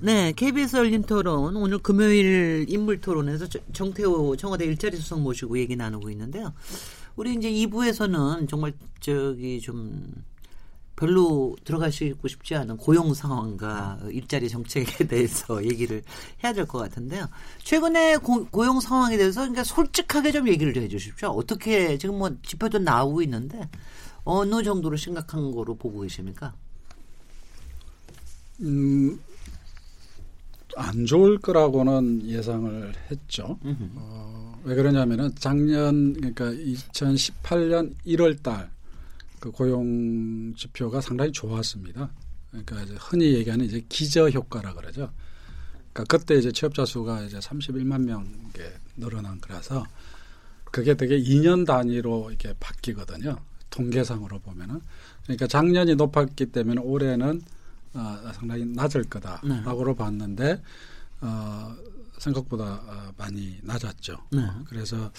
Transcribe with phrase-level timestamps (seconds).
[0.00, 6.10] 네, KBS 열린 토론 오늘 금요일 인물 토론에서 정태호 청와대 일자리 수석 모시고 얘기 나누고
[6.10, 6.52] 있는데요.
[7.16, 10.24] 우리 이제 2부에서는 정말 저기 좀
[10.94, 16.02] 별로 들어가시고 싶지 않은 고용 상황과 일자리 정책에 대해서 얘기를
[16.44, 17.28] 해야 될 것 같은데요.
[17.64, 21.30] 최근에 고, 용 상황에 대해서 그러니까 솔직하게 좀 얘기를 좀 해주십시오.
[21.30, 23.68] 어떻게 지금 뭐 지표도 나오고 있는데
[24.24, 26.54] 어느 정도로 심각한 거로 보고 계십니까?
[28.60, 29.18] 음,
[30.76, 33.58] 안 좋을 거라고는 예상을 했죠.
[33.62, 38.70] 어, 왜 그러냐면은 작년 그러니까 2018년 1월 달
[39.40, 42.10] 그 고용 지표가 상당히 좋았습니다.
[42.50, 45.10] 그러니까 이제 흔히 얘기하는 이제 기저 효과라 그러죠.
[45.92, 49.86] 그러니까 그때 이제 취업자 수가 이제 31만 명게 늘어난 거라서
[50.64, 53.36] 그게 되게 2년 단위로 이렇게 바뀌거든요.
[53.70, 54.80] 통계상으로 보면은
[55.24, 57.42] 그러니까 작년이 높았기 때문에 올해는
[57.94, 59.94] 어, 상당히 낮을 거다라고 네.
[59.96, 60.62] 봤는데
[61.20, 61.74] 어,
[62.18, 64.16] 생각보다 어, 많이 낮았죠.
[64.30, 64.42] 네.
[64.66, 65.10] 그래서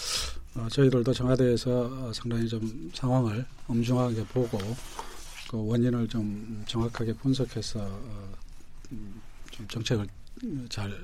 [0.55, 4.57] 어, 저희들도 청와대에서 상당히 좀 상황을 엄중하게 보고
[5.49, 8.33] 그 원인을 좀 정확하게 분석해서 어,
[8.91, 10.07] 음, 좀 정책을
[10.69, 10.95] 잘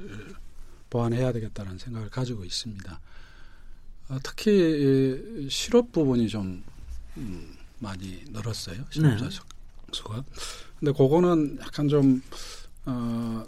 [0.90, 3.00] 보완해야 되겠다는 생각을 가지고 있습니다.
[4.24, 6.64] 특히 실업 부분이 좀
[7.18, 8.86] 음, 많이 늘었어요.
[8.90, 9.36] 실업자 네.
[9.92, 10.24] 수가.
[10.80, 12.22] 근데 그거는 약간 좀
[12.86, 13.44] 어,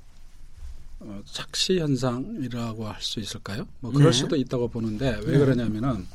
[0.99, 3.67] 어, 착시 현상이라고 할 수 있을까요?
[3.79, 4.17] 뭐 그럴 네.
[4.17, 5.37] 수도 있다고 보는데 왜 네.
[5.37, 6.07] 그러냐면은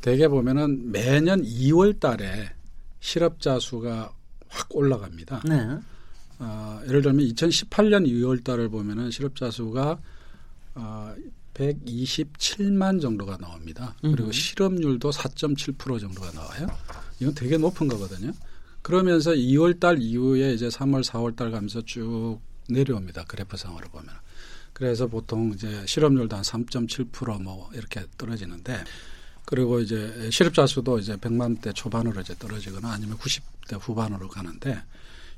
[0.00, 2.52] 대개 보면은 매년 2월 달에
[3.00, 4.12] 실업자 수가
[4.48, 5.42] 확 올라갑니다.
[5.46, 5.78] 네.
[6.38, 9.98] 어, 예를 들면 2018년 2월 달을 보면은 실업자 수가
[10.74, 11.14] 어,
[11.54, 13.94] 127만 정도가 나옵니다.
[14.02, 16.66] 그리고 실업률도 4.7% 정도가 나와요.
[17.20, 18.32] 이건 되게 높은 거거든요.
[18.86, 22.38] 그러면서 2월 달 이후에 이제 3월, 4월 달 가면서 쭉
[22.68, 23.24] 내려옵니다.
[23.24, 24.14] 그래프상으로 보면.
[24.72, 28.84] 그래서 보통 이제 실업률도 한 3.7%뭐 이렇게 떨어지는데
[29.44, 34.80] 그리고 이제 실업자 수도 이제 100만 대 초반으로 이제 떨어지거나 아니면 90대 후반으로 가는데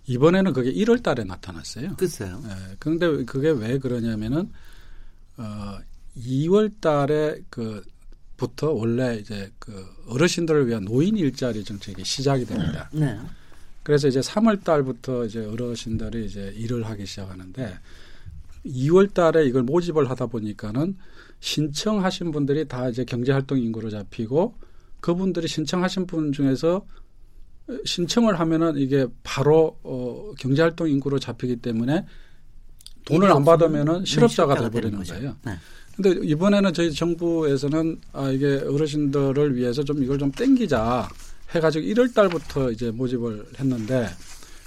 [0.06, 1.96] 이번에는 그게 1월 달에 나타났어요.
[1.96, 2.42] 글쎄요.
[2.44, 2.76] 예.
[2.78, 4.52] 그런데 그게 왜 그러냐면은
[5.38, 5.78] 어
[6.18, 7.82] 2월 달에 그
[8.38, 12.88] 부터 원래 이제 그 어르신들을 위한 노인 일자리 정책이 시작이 됩니다.
[12.92, 13.18] 네.
[13.82, 17.78] 그래서 이제 3월 달부터 이제 어르신들이 이제 일을 하기 시작하는데
[18.64, 20.96] 2월 달에 이걸 모집을 하다 보니까는
[21.40, 24.54] 신청하신 분들이 다 이제 경제활동 인구로 잡히고
[25.00, 26.86] 그분들이 신청하신 분 중에서
[27.84, 32.06] 신청을 하면은 이게 바로 어 경제활동 인구로 잡히기 때문에
[33.04, 35.36] 돈을 안 받으면은 실업자가 네, 돼버리는 거예요.
[35.44, 35.58] 네.
[36.00, 41.08] 근데 이번에는 저희 정부에서는 아 이게 어르신들을 위해서 좀 이걸 좀 땡기자.
[41.50, 44.08] 해가지고 1월 달부터 이제 모집을 했는데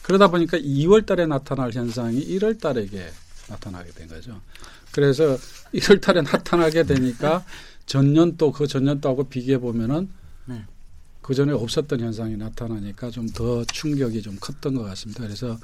[0.01, 3.05] 그러다 보니까 2월 달에 나타날 현상이 1월 달에 이게
[3.47, 4.41] 나타나게 된 거죠.
[4.91, 5.37] 그래서
[5.73, 7.45] 1월 달에 나타나게 되니까
[7.85, 10.09] 전년도 그 전년도하고 비교해 보면은
[10.45, 10.65] 네.
[11.21, 15.23] 그 전에 없었던 현상이 나타나니까 좀 더 충격이 좀 컸던 것 같습니다.
[15.23, 15.57] 그래서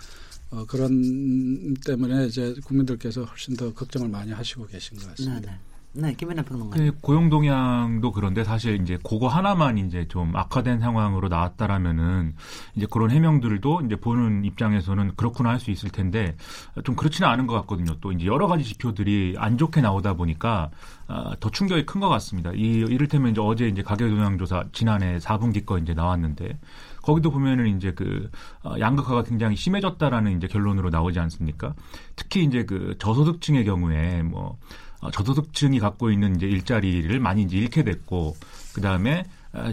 [0.49, 5.39] 어, 그런 때문에 이제 국민들께서 훨씬 더 걱정을 많이 하시고 계신 것 같습니다.
[5.41, 5.59] 네, 네.
[5.93, 6.91] 네, 김연아 평론가님.
[6.91, 12.35] 그 고용 동향도 그런데 사실 이제 그거 하나만 이제 좀 악화된 상황으로 나왔다라면은
[12.75, 16.35] 이제 그런 해명들도 이제 보는 입장에서는 그렇구나 할 수 있을 텐데
[16.83, 17.97] 좀 그렇지는 않은 것 같거든요.
[17.99, 20.69] 또 이제 여러 가지 지표들이 안 좋게 나오다 보니까
[21.07, 22.51] 아, 더 충격이 큰 것 같습니다.
[22.53, 26.59] 이 이를테면 이제 어제 이제 가계 동향 조사 지난해 4분기 거 이제 나왔는데
[27.07, 28.29] 거기도 보면은 이제 그
[28.65, 31.73] 어, 양극화가 굉장히 심해졌다라는 이제 결론으로 나오지 않습니까?
[32.17, 34.57] 특히 이제 그 저소득층의 경우에 뭐
[34.99, 38.35] 어, 저소득층이 갖고 있는 이제 일자리를 많이 이제 잃게 됐고
[38.73, 39.23] 그 다음에 아,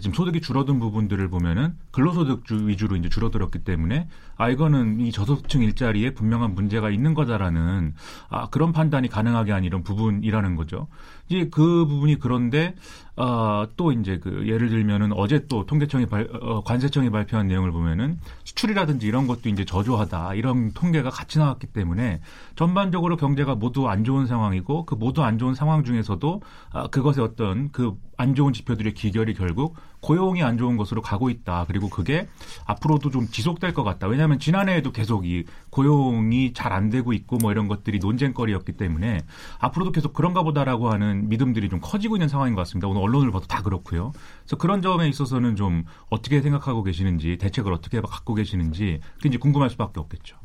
[0.00, 6.14] 지금 소득이 줄어든 부분들을 보면은 근로소득 위주로 이제 줄어들었기 때문에 아 이거는 이 저소득층 일자리에
[6.14, 7.94] 분명한 문제가 있는 거다라는
[8.28, 10.88] 아 그런 판단이 가능하게 한 이런 부분이라는 거죠.
[11.28, 12.75] 이제 그 부분이 그런데
[13.16, 19.06] 아또 이제 그 예를 들면은 어제 또 통계청이 발, 어, 관세청이 발표한 내용을 보면은 수출이라든지
[19.06, 22.20] 이런 것도 이제 저조하다 이런 통계가 같이 나왔기 때문에
[22.56, 27.70] 전반적으로 경제가 모두 안 좋은 상황이고 그 모두 안 좋은 상황 중에서도 아 그것의 어떤
[27.70, 31.64] 그안 좋은 지표들의 기결이 결국 고용이 안 좋은 것으로 가고 있다.
[31.66, 32.28] 그리고 그게
[32.66, 34.06] 앞으로도 좀 지속될 것 같다.
[34.06, 39.20] 왜냐하면 지난해에도 계속 이 고용이 잘 안 되고 있고 뭐 이런 것들이 논쟁거리였기 때문에
[39.61, 42.88] 앞으로도 계속 그런가 보다라고 하는 믿음들이 좀 커지고 있는 상황인 것 같습니다.
[42.88, 44.12] 오늘 언론을 봐도 다 그렇고요.
[44.40, 50.00] 그래서 그런 점에 있어서는 좀 어떻게 생각하고 계시는지 대책을 어떻게 갖고 계시는지 굉장히 궁금할 수밖에
[50.00, 50.37] 없겠죠.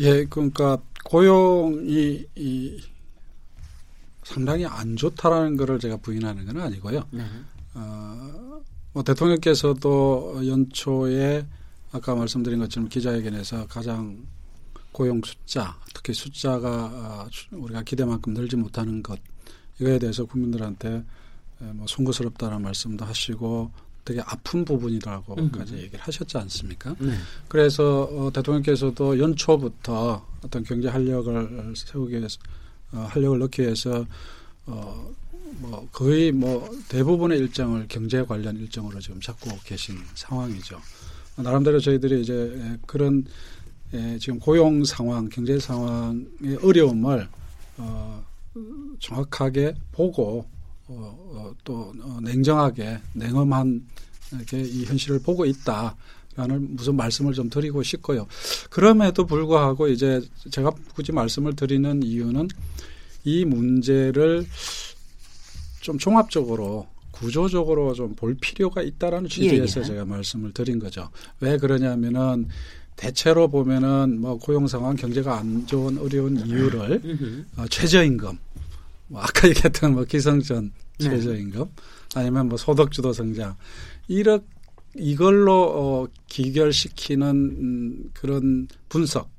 [0.00, 2.80] 예, 그러니까 고용이 이
[4.28, 7.02] 상당히 안 좋다라는 것을 제가 부인하는 건 아니고요.
[7.10, 7.24] 네.
[7.74, 8.60] 어,
[8.92, 11.46] 뭐 대통령께서도 연초에
[11.92, 14.26] 아까 말씀드린 것처럼 기자회견에서 가장
[14.92, 19.18] 고용 숫자, 특히 숫자가 아, 우리가 기대만큼 늘지 못하는 것
[19.80, 21.04] 이거에 대해서 국민들한테
[21.60, 23.70] 뭐 송구스럽다는 말씀도 하시고
[24.04, 25.78] 되게 아픈 부분이라고까지 음.
[25.78, 26.94] 얘기를 하셨지 않습니까?
[26.98, 27.12] 네.
[27.48, 32.48] 그래서 어, 대통령께서도 연초부터 어떤 경제 활력을 세우기 위해서 어,
[32.90, 34.06] 활력을 넣기 위해서
[34.66, 35.10] 어,
[35.60, 40.80] 뭐 거의 뭐 대부분의 일정을 경제 관련 일정으로 지금 잡고 계신 상황이죠.
[41.36, 43.24] 나름대로 저희들이 이제 그런
[43.94, 47.28] 에, 지금 고용 상황, 경제 상황의 어려움을
[47.78, 48.24] 어,
[48.98, 50.44] 정확하게 보고
[50.88, 53.86] 어, 어, 또 어, 냉정하게 냉엄한
[54.32, 55.96] 이렇게 이 현실을 보고 있다.
[56.38, 58.28] 라는 무슨 말씀을 좀 드리고 싶고요.
[58.70, 62.46] 그럼에도 불구하고 이제 제가 굳이 말씀을 드리는 이유는
[63.24, 64.46] 이 문제를
[65.80, 69.88] 좀 종합적으로 구조적으로 좀 볼 필요가 있다라는 취지에서 예, 예.
[69.88, 71.10] 제가 말씀을 드린 거죠.
[71.40, 72.46] 왜 그러냐면은
[72.94, 77.02] 대체로 보면은 뭐 고용 상황, 경제가 안 좋은 어려운 이유를
[77.56, 78.38] 어, 최저임금,
[79.08, 80.70] 뭐 아까 얘기했던 뭐 기성전
[81.00, 81.10] 네.
[81.10, 82.20] 최저임금, 네.
[82.20, 83.56] 아니면 뭐 소득주도 성장
[84.06, 84.40] 이렇
[84.96, 89.30] 이걸로 어, 기결시키는 음, 그런 분석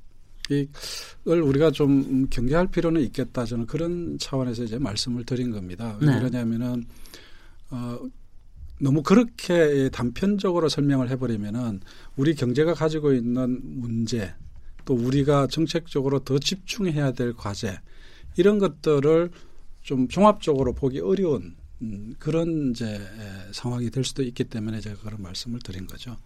[1.28, 5.96] 을 우리가 좀 경계할 필요는 있겠다 저는 그런 차원에서 이제 말씀을 드린 겁니다.
[6.00, 6.18] 왜 네.
[6.18, 6.84] 그러냐면은
[7.70, 8.00] 어
[8.80, 11.80] 너무 그렇게 단편적으로 설명을 해버리면은
[12.16, 14.34] 우리 경제가 가지고 있는 문제
[14.84, 17.78] 또 우리가 정책적으로 더 집중해야 될 과제
[18.36, 19.30] 이런 것들을
[19.82, 23.00] 좀 종합적으로 보기 어려운 음, 그런 이제
[23.52, 26.16] 상황이 될 수도 있기 때문에 제가 그런 말씀을 드린 거죠.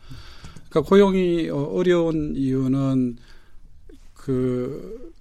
[0.69, 3.17] 그러니까 고용이 어, 어려운 이유는
[4.15, 5.12] 그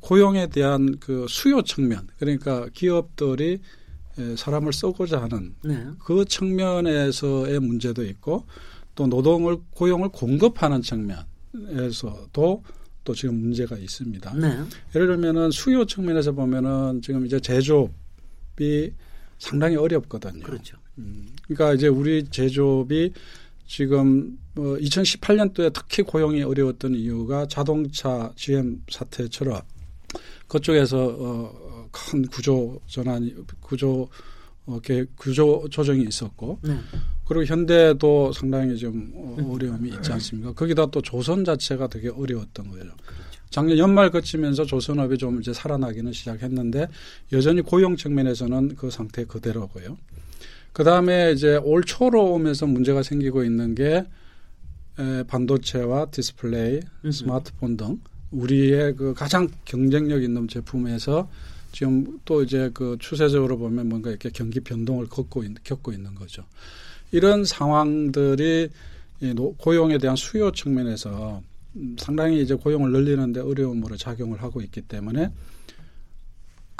[0.00, 3.60] 고용에 대한 그 수요 측면 그러니까 기업들이
[4.36, 5.86] 사람을 쓰고자 하는 네.
[5.98, 8.46] 그 측면에서의 문제도 있고
[8.94, 12.62] 또 노동을 고용을 공급하는 측면에서도
[13.04, 14.34] 또 지금 문제가 있습니다.
[14.34, 14.64] 네.
[14.94, 18.92] 예를 들면은 수요 측면에서 보면은 지금 이제 제조업이
[19.40, 20.44] 상당히 어렵거든요.
[20.44, 20.76] 그렇죠.
[20.98, 23.12] 음, 그러니까 이제 우리 제조업이
[23.66, 29.62] 지금 어 2018년도에 특히 고용이 어려웠던 이유가 자동차 GM 사태처럼
[30.46, 34.08] 그쪽에서 어, 큰 구조 전환이 구조
[34.66, 34.78] 어,
[35.16, 36.78] 구조 조정이 있었고 네.
[37.24, 40.52] 그리고 현대도 상당히 좀 어, 어려움이 있지 않습니까?
[40.52, 42.84] 거기다 또 조선 자체가 되게 어려웠던 거예요.
[43.06, 43.39] 그렇죠.
[43.50, 46.86] 작년 연말 거치면서 조선업이 좀 이제 살아나기는 시작했는데
[47.32, 49.98] 여전히 고용 측면에서는 그 상태 그대로고요.
[50.72, 54.04] 그 다음에 이제 올 초로 오면서 문제가 생기고 있는 게
[54.98, 56.80] 에, 반도체와 디스플레이.
[57.10, 58.00] 스마트폰 등
[58.30, 61.28] 우리의 그 가장 경쟁력 있는 제품에서
[61.72, 66.44] 지금 또 이제 그 추세적으로 보면 뭔가 이렇게 경기 변동을 겪고, 있, 겪고 있는 거죠.
[67.12, 68.68] 이런 상황들이
[69.22, 71.42] 이 고용에 대한 수요 측면에서
[71.98, 75.30] 상당히 이제 고용을 늘리는데 어려움으로 작용을 하고 있기 때문에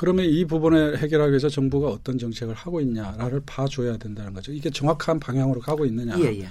[0.01, 4.51] 그러면 이 부분을 해결하기 위해서 정부가 어떤 정책을 하고 있냐를 봐줘야 된다는 거죠.
[4.51, 6.19] 이게 정확한 방향으로 가고 있느냐.
[6.21, 6.49] 예, 예.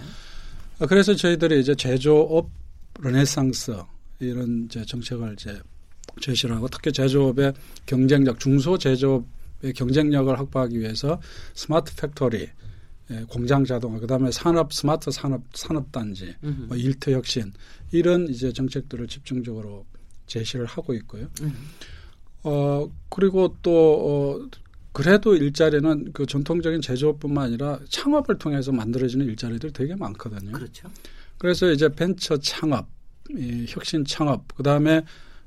[0.80, 2.52] 어, 그래서 저희들이 이제 제조업
[3.00, 3.76] 르네상스
[4.20, 5.60] 이런 이제 정책을 이제
[6.22, 7.54] 제시를 하고 특히 제조업의
[7.88, 11.20] 경쟁력, 중소 제조업의 경쟁력을 확보하기 위해서
[11.56, 12.52] 스마트 팩토리, 예,
[13.28, 17.52] 공장 자동화, 그다음에 산업 스마트 산업 산업 단지, 뭐 일터 혁신
[17.92, 19.86] 이런 이제 정책들을 집중적으로
[20.28, 21.28] 제시를 하고 있고요.
[21.42, 21.54] 음흠.
[22.44, 24.50] 어, 그리고 또, 어,
[24.92, 30.52] 그래도 일자리는 그 전통적인 제조업뿐만 아니라 창업을 통해서 만들어지는 일자리들 되게 많거든요.
[30.52, 30.90] 그렇죠.
[31.38, 32.88] 그래서 이제 벤처 창업,
[33.30, 35.04] 이 혁신 창업, 그 다음에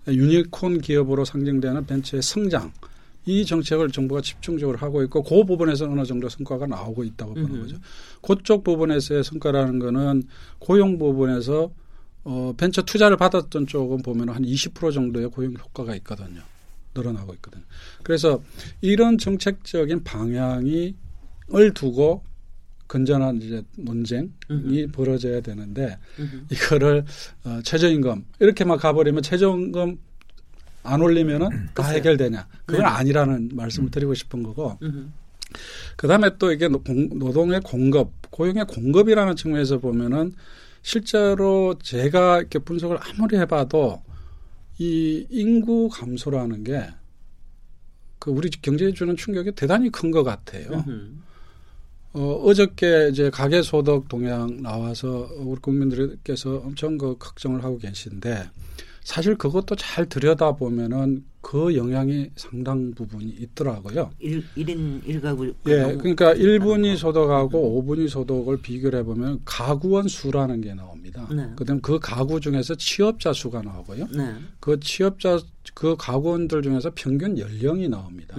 [0.07, 2.73] 유니콘 기업으로 상징되는 벤처의 성장,
[3.25, 7.76] 이 정책을 정부가 집중적으로 하고 있고 그 부분에서 어느 정도 성과가 나오고 있다고 보는 거죠.
[8.21, 10.25] 그쪽 부분에서의 성과라는 거는
[10.59, 11.73] 고용 부분에서
[12.25, 16.43] 어, 벤처 투자를 받았던 쪽은 보면 한 20% 정도의 고용 효과가 있거든요.
[16.95, 17.64] 늘어나고 있거든요.
[18.02, 18.43] 그래서
[18.81, 20.95] 이런 정책적인 방향이
[21.55, 22.23] 을 두고
[22.88, 24.91] 건전한 이제 논쟁이 음흠.
[24.93, 26.47] 벌어져야 되는데 음흠.
[26.50, 27.05] 이거를
[27.45, 29.99] 어, 최저임금 이렇게 막 가버리면 최저임금
[30.83, 32.47] 안 올리면은 다 해결되냐?
[32.67, 34.79] 그건 네 아니라는 말씀을 드리고 싶은 거고.
[35.97, 40.33] 그다음에 또 이게 노동의 공급, 고용의 공급이라는 측면에서 보면은
[40.83, 44.03] 실제로 제가 이렇게 분석을 아무리 해봐도
[44.79, 46.89] 이 인구 감소라는 게
[48.23, 50.85] 그 우리 경제에 주는 충격이 대단히 큰 것 같아요.
[52.12, 58.49] 어, 어저께 이제 가계소득 동향 나와서 우리 국민들께서 엄청 그 걱정을 하고 계신데
[59.05, 64.11] 사실 그것도 잘 들여다보면은 그 영향이 상당 부분이 있더라고요.
[64.21, 65.53] 1, 1인 1가구.
[65.67, 65.97] 예.
[65.97, 71.29] 그러니까 1분위 소득하고 5분위 소득을 비교를 해보면 가구원 수라는 게 나옵니다.
[71.35, 71.51] 네.
[71.57, 74.07] 그 다음에 그 가구 중에서 취업자 수가 나오고요.
[74.17, 74.37] 네.
[74.61, 75.41] 그 취업자,
[75.75, 78.37] 그 가구원들 중에서 평균 연령이 나옵니다.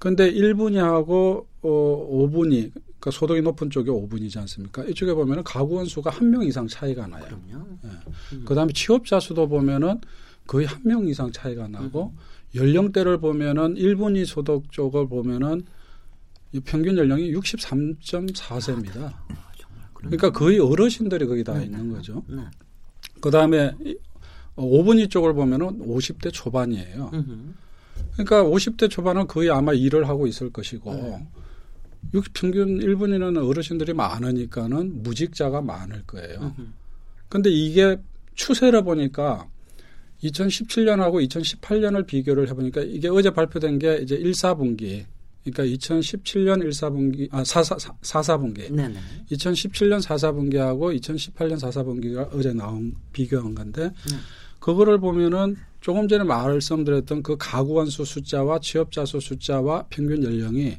[0.00, 4.84] 그런데 1분위하고 어, 5분위, 그러니까 소득이 높은 쪽이 5분이지 않습니까?
[4.84, 7.24] 이쪽에 보면은 가구원 수가 한 명 이상 차이가 나요.
[7.24, 7.66] 그럼요.
[7.84, 7.88] 예.
[8.36, 8.44] 음.
[8.44, 10.00] 그다음에 취업자 수도 보면은
[10.46, 12.18] 거의 한 명 이상 차이가 나고 음.
[12.54, 15.62] 연령대를 보면은 1분위 소득 쪽을 보면은
[16.64, 19.02] 평균 연령이 63.4세입니다.
[19.04, 19.14] 아,
[19.94, 21.64] 그러니까 거의 어르신들이 거기 다 네.
[21.66, 22.22] 있는 거죠.
[22.26, 22.42] 네.
[23.20, 23.72] 그다음에
[24.56, 27.10] 5분위 쪽을 보면은 50대 초반이에요.
[28.14, 31.20] 그러니까 50대 초반은 거의 아마 일을 하고 있을 것이고
[32.12, 32.20] 네.
[32.34, 36.54] 평균 1분이라는 어르신들이 많으니까는 무직자가 많을 거예요.
[37.28, 37.96] 근데 이게
[38.34, 39.46] 추세를 보니까
[40.22, 45.04] 2017년하고 2018년을 비교를 해보니까 이게 어제 발표된 게 이제 1, 4분기.
[45.44, 48.70] 그러니까 2017년 1, 4분기, 아, 4, 4, 4, 4분기.
[48.70, 48.98] 네네.
[49.30, 54.16] 2017년 4, 4분기하고 2018년 4, 4분기가 어제 나온 비교한 건데, 네.
[54.58, 60.76] 그거를 보면은 조금 전에 말씀드렸던 그 가구원 수 숫자와 취업자 수 숫자와 평균 연령이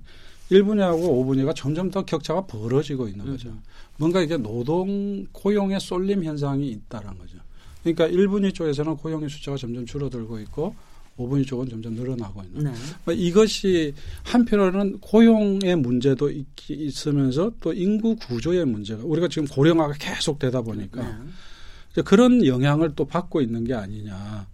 [0.51, 3.49] 1분위하고 5분위가 점점 더 격차가 벌어지고 있는 거죠.
[3.49, 3.61] 음.
[3.97, 7.37] 뭔가 이게 노동 고용의 쏠림 현상이 있다는 거죠.
[7.83, 10.75] 그러니까 1분위 쪽에서는 고용의 숫자가 점점 줄어들고 있고
[11.17, 12.65] 5분위 쪽은 점점 늘어나고 있는.
[12.65, 12.71] 네.
[13.05, 13.93] 뭐 이것이
[14.23, 21.21] 한편으로는 고용의 문제도 있, 있으면서 또 인구 구조의 문제가 우리가 지금 고령화가 계속 되다 보니까
[21.95, 22.01] 네.
[22.03, 24.47] 그런 영향을 또 받고 있는 게 아니냐.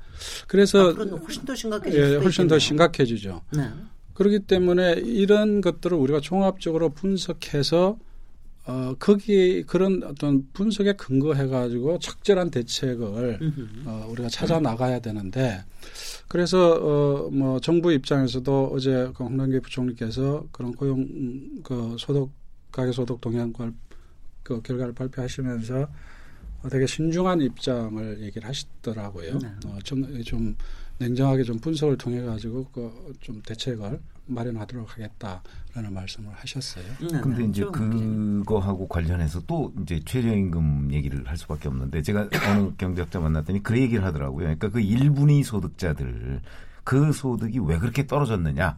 [0.47, 2.01] 그래서 훨씬 더 심각해지죠.
[2.01, 3.41] 예, 훨씬 더 심각해지죠.
[3.53, 3.69] 네.
[4.17, 7.99] 그렇기 때문에 이런 것들을 우리가 종합적으로 분석해서
[8.65, 13.39] 어, 거기 그런 어떤 분석에 근거해 가지고 적절한 대책을
[13.85, 15.63] 어, 우리가 찾아 나가야 되는데
[16.27, 22.31] 그래서 어, 뭐 정부 입장에서도 어제 그 홍남기 부총리께서 그런 고용 그 소득
[22.71, 23.71] 가계 소득 동향과
[24.41, 25.87] 그 결과를 발표하시면서
[26.71, 29.37] 되게 신중한 입장을 얘기를 하시더라고요.
[29.37, 29.47] 네.
[29.67, 30.55] 어, 좀, 좀
[30.99, 36.85] 냉정하게 좀 분석을 통해 가지고 그 좀 대책을 마련하도록 하겠다라는 말씀을 하셨어요.
[36.99, 37.45] 네, 근데 네.
[37.45, 43.77] 이제 그거하고 관련해서 또 이제 최저임금 얘기를 할 수밖에 없는데 제가 어느 경제학자 만났더니 그
[43.77, 44.39] 얘기를 하더라고요.
[44.39, 46.41] 그러니까 그 1분위 소득자들
[46.83, 48.77] 그 소득이 왜 그렇게 떨어졌느냐.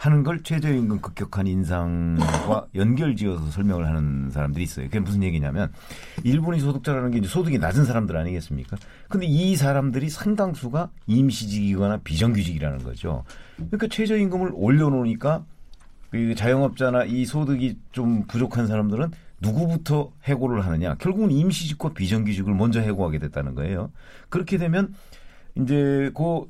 [0.00, 4.86] 하는 걸 최저임금 급격한 인상과 연결지어서 설명을 하는 사람들이 있어요.
[4.86, 5.70] 그게 무슨 얘기냐면
[6.24, 8.78] 일본이 소득자라는 게 이제 소득이 낮은 사람들 아니겠습니까?
[9.10, 13.24] 근데 이 사람들이 상당수가 임시직이거나 비정규직이라는 거죠.
[13.56, 15.44] 그러니까 최저임금을 올려놓으니까
[16.08, 20.94] 그 자영업자나 이 소득이 좀 부족한 사람들은 누구부터 해고를 하느냐?
[20.94, 23.92] 결국은 임시직과 비정규직을 먼저 해고하게 됐다는 거예요.
[24.30, 24.94] 그렇게 되면
[25.56, 26.48] 이제 그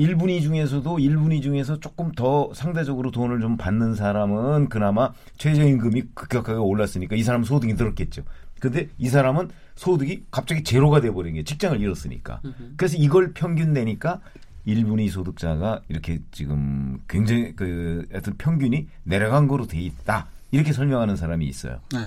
[0.00, 7.16] 1분위 중에서도 1분위 중에서 조금 더 상대적으로 돈을 좀 받는 사람은 그나마 최저임금이 급격하게 올랐으니까
[7.16, 8.22] 이 사람 소득이 늘었겠죠.
[8.60, 12.40] 근데 이 사람은 소득이 갑자기 제로가 돼버린 게 직장을 잃었으니까.
[12.76, 14.20] 그래서 이걸 평균 내니까
[14.66, 20.26] 1분위 소득자가 이렇게 지금 굉장히 그 하여튼 평균이 내려간 거로 돼 있다.
[20.50, 21.80] 이렇게 설명하는 사람이 있어요.
[21.92, 22.00] 네.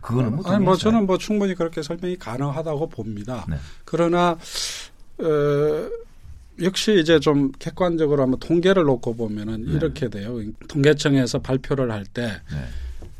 [0.00, 3.44] 그거는 뭐, 아니, 뭐 저는 뭐 충분히 그렇게 설명이 가능하다고 봅니다.
[3.48, 3.56] 네.
[3.84, 4.38] 그러나
[5.18, 5.88] 어,
[6.62, 9.72] 역시 이제 좀 객관적으로 한번 통계를 놓고 보면은 네.
[9.72, 10.40] 이렇게 돼요.
[10.68, 12.64] 통계청에서 발표를 할때 네.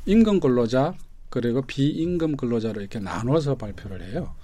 [0.07, 0.95] 임금 근로자
[1.28, 4.35] 그리고 비임금 근로자를 이렇게 나눠서 발표를 해요.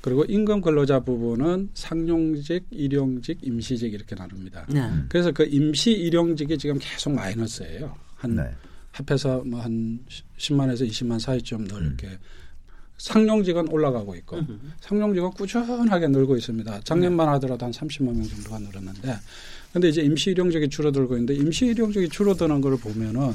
[0.00, 4.66] 그리고 임금 근로자 부분은 상용직, 일용직, 임시직 이렇게 나눕니다.
[4.68, 4.90] 네.
[5.08, 7.94] 그래서 그 임시 일용직이 지금 계속 마이너스예요.
[8.16, 8.42] 한 네.
[8.90, 10.00] 합해서 뭐 한
[10.38, 11.96] 10만에서 20만 사이쯤 늘 음.
[13.02, 14.36] 상용직은 올라가고 있고.
[14.80, 16.80] 상용직은 꾸준하게 늘고 있습니다.
[16.84, 19.14] 작년만 하더라도 한 30만 명 정도가 늘었는데
[19.72, 23.32] 근데 이제 임시 일용직이 줄어들고 있는데 임시 일용직이 줄어드는 걸 보면은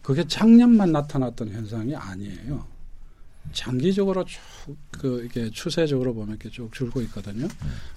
[0.00, 2.66] 그게 작년만 나타났던 현상이 아니에요.
[3.52, 4.40] 장기적으로 쭉
[4.90, 7.46] 그 이게 추세적으로 보면 이렇게 쭉 줄고 있거든요.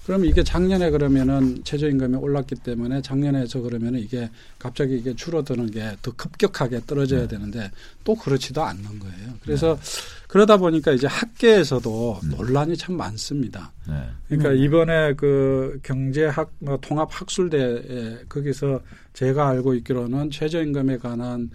[0.04, 4.28] 그러면 이게 작년에 그러면은 최저임금이 올랐기 때문에 작년에서 그러면은 이게
[4.58, 7.28] 갑자기 이게 줄어드는 게 더 급격하게 떨어져야 네.
[7.28, 7.70] 되는데
[8.04, 9.34] 또 그렇지도 않는 거예요.
[9.42, 10.26] 그래서 네.
[10.28, 12.30] 그러다 보니까 이제 학계에서도 음.
[12.30, 13.72] 논란이 참 많습니다.
[13.88, 13.94] 네.
[14.28, 14.56] 그러니까 네.
[14.58, 18.80] 이번에 그 경제학 뭐 통합 학술대에 거기서
[19.14, 21.50] 제가 알고 있기로는 최저임금에 관한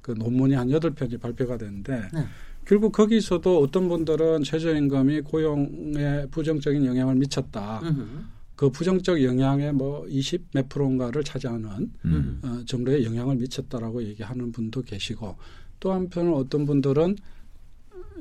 [0.00, 2.26] 그 논문이 한 여덟 편이 발표가 됐는데 네.
[2.64, 7.80] 결국 거기서도 어떤 분들은 최저임금이 고용에 부정적인 영향을 미쳤다.
[7.82, 8.26] 으흠.
[8.56, 12.40] 그 부정적 영향의 뭐20 몇 프로인가를 차지하는 음.
[12.42, 15.36] 어, 정도의 영향을 미쳤다라고 얘기하는 분도 계시고
[15.80, 17.16] 또 한편은 어떤 분들은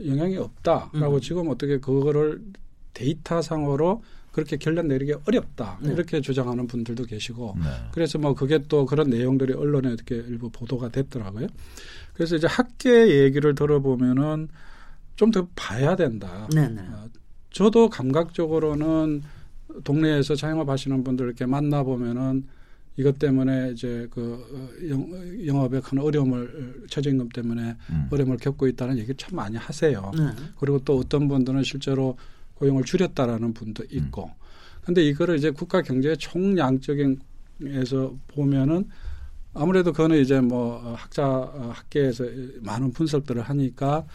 [0.05, 1.21] 영향이 없다라고 음.
[1.21, 2.41] 지금 어떻게 그거를
[2.93, 5.93] 데이터상으로 그렇게 결론 내리기 어렵다 네.
[5.93, 7.65] 이렇게 주장하는 분들도 계시고 네.
[7.91, 11.47] 그래서 뭐 그게 또 그런 내용들이 언론에 이렇게 일부 보도가 됐더라고요.
[12.13, 14.49] 그래서 이제 학계 얘기를 들어보면은
[15.15, 16.47] 좀 더 봐야 된다.
[16.53, 16.81] 네네.
[16.81, 17.09] 어,
[17.51, 19.23] 저도 감각적으로는
[19.83, 22.45] 동네에서 자영업 하시는 분들 이렇게 만나 보면은
[22.97, 28.07] 이것 때문에 이제 그 어, 영, 영업에 큰 어려움을 최저임금 때문에 음.
[28.11, 30.11] 어려움을 겪고 있다는 얘기 참 많이 하세요.
[30.15, 30.25] 네.
[30.59, 32.17] 그리고 또 어떤 분들은 실제로
[32.55, 34.25] 고용을 줄였다라는 분도 있고.
[34.25, 34.31] 음.
[34.83, 37.19] 근데 이거를 이제 국가 경제의 총량적인
[37.65, 38.89] 에서 보면은
[39.53, 41.25] 아무래도 그거는 이제 뭐 학자
[41.71, 42.25] 학계에서
[42.61, 44.05] 많은 분석들을 하니까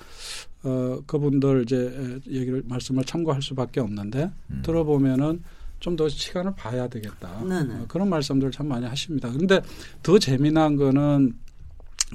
[0.65, 4.63] 어 그분들 이제 얘기를 말씀을 참고할 수밖에 없는데 음.
[4.65, 5.43] 들어보면은
[5.81, 7.41] 좀 더 시간을 봐야 되겠다
[7.83, 9.31] 어, 그런 말씀들 참 많이 하십니다.
[9.31, 9.61] 근데
[10.03, 11.35] 더 재미난 거는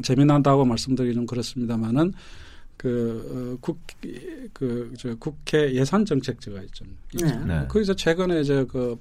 [0.01, 2.13] 재미난다고 말씀드리기 좀 그렇습니다만은
[2.77, 3.79] 그, 어, 국,
[4.51, 6.85] 그, 저 국회 예산정책제가 있죠.
[7.13, 7.35] 네.
[7.45, 7.65] 네.
[7.67, 8.99] 거기서 최근에 이제 그,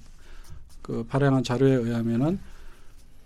[0.83, 2.39] 그 발행한 자료에 의하면은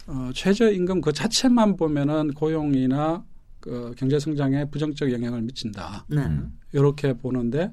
[0.07, 3.25] 어, 최저임금 그 자체만 보면은 고용이나
[3.61, 6.05] 그 경제 성장에 부정적 영향을 미친다.
[6.09, 6.23] 네.
[6.73, 7.73] 이렇게 보는데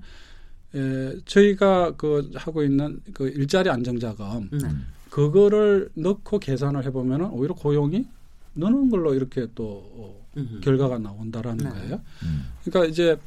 [0.74, 4.68] 에, 저희가 그 하고 있는 그 일자리 안정자금 네.
[5.12, 8.08] 그거를 넣고 계산을 해보면은 오히려 고용이
[8.56, 10.26] 느는 걸로 이렇게 또 어,
[10.62, 11.70] 결과가 나온다라는 네.
[11.70, 12.02] 거예요.
[12.24, 12.46] 음.
[12.64, 13.20] 그러니까 이제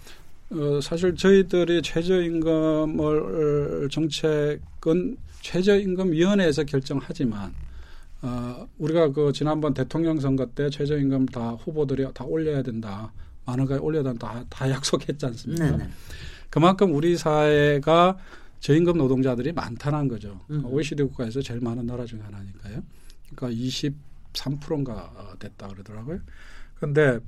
[0.50, 7.52] 어, 사실 저희들이 최저임금을 정책은 최저임금위원회에서 결정하지만
[8.23, 13.12] 어, 우리가 그 지난번 대통령 선거 때 최저임금 다 후보들이 다 올려야 된다.
[13.44, 14.32] 많은 가 올려야 된다.
[14.32, 15.70] 다, 다 약속했지 않습니까?
[15.70, 15.88] 네네.
[16.50, 18.16] 그만큼 우리 사회가
[18.61, 20.40] 저임금 노동자들이 많다는 거죠.
[20.50, 20.64] 음.
[20.64, 22.82] OECD 국가에서 제일 많은 나라 중에 하나니까요.
[23.30, 26.20] 그러니까 23%인가 됐다 그러더라고요.
[26.75, 27.18] 근데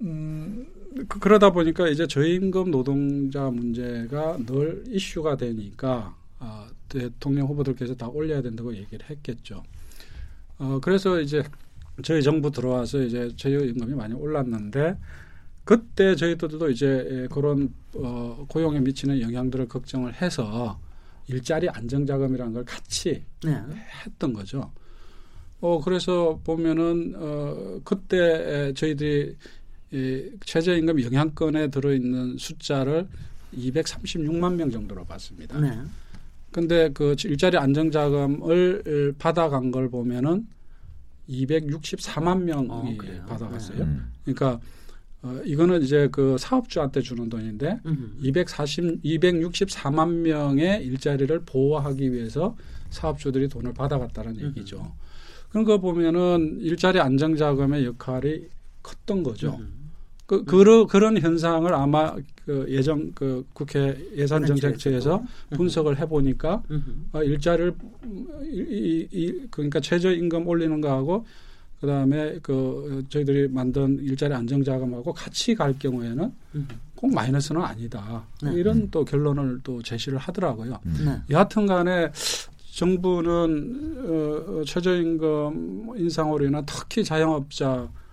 [0.00, 0.66] 음,
[1.08, 8.42] 그, 그러다 보니까 이제 저임금 노동자 문제가 늘 이슈가 되니까 아, 대통령 후보들께서 다 올려야
[8.42, 9.62] 된다고 얘기를 했겠죠.
[10.58, 11.42] 어, 그래서 이제
[12.02, 14.98] 저희 정부 들어와서 이제 최저임금이 많이 올랐는데
[15.64, 20.78] 그때 저희들도 이제 그런 어, 고용에 미치는 영향들을 걱정을 해서
[21.26, 23.62] 일자리 안정자금이라는 걸 같이 네.
[24.04, 24.70] 했던 거죠.
[25.60, 29.34] 어, 그래서 보면은, 어, 그때 저희들이
[29.92, 33.08] 이 최저임금 영향권에 들어있는 숫자를
[33.56, 35.58] 236만 명 정도로 봤습니다.
[35.58, 35.80] 네.
[36.54, 40.46] 근데 그 일자리 안정자금을 받아간 걸 보면은
[41.28, 43.78] 264만 명이 어, 받아갔어요.
[43.78, 43.84] 네.
[43.84, 44.12] 음.
[44.22, 44.60] 그러니까
[45.22, 48.16] 어, 이거는 이제 그 사업주한테 주는 돈인데 음.
[48.22, 52.56] 240, 264만 명의 일자리를 보호하기 위해서
[52.90, 54.46] 사업주들이 돈을 받아갔다는 음.
[54.46, 54.94] 얘기죠.
[55.48, 58.46] 그런 거 보면은 일자리 안정자금의 역할이
[58.80, 59.56] 컸던 거죠.
[59.58, 59.83] 음.
[60.26, 62.14] 그, 그러, 그런 현상을 아마
[62.46, 66.62] 그 예정 그 국회 예산정책처에서 분석을 해보니까
[67.12, 67.74] 어, 일자리를
[68.44, 71.26] 이, 이, 그러니까 최저임금 올리는 거하고
[71.80, 76.32] 그 다음에 그 저희들이 만든 일자리 안정자금하고 같이 갈 경우에는
[76.94, 78.24] 꼭 마이너스는 아니다.
[78.42, 78.52] 네.
[78.54, 80.80] 이런 또 결론을 또 제시를 하더라고요.
[81.04, 81.20] 네.
[81.28, 82.10] 여하튼 간에
[82.72, 88.03] 정부는 어, 최저임금 인상으로 인한 특히 자영업자 어,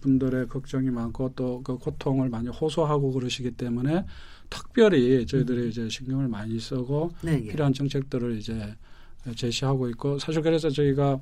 [0.00, 4.04] 분들의 걱정이 많고 또 그 고통을 많이 호소하고 그러시기 때문에
[4.50, 5.68] 특별히 저희들이 음.
[5.68, 7.50] 이제 신경을 많이 쓰고 네, 예.
[7.50, 8.74] 필요한 정책들을 이제
[9.36, 11.20] 제시하고 있고 사실 그래서 저희가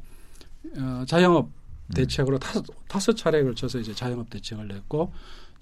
[0.79, 1.95] 어, 자영업 음.
[1.95, 5.12] 대책으로 다섯, 다섯 차례에 걸쳐서 이제 자영업 대책을 냈고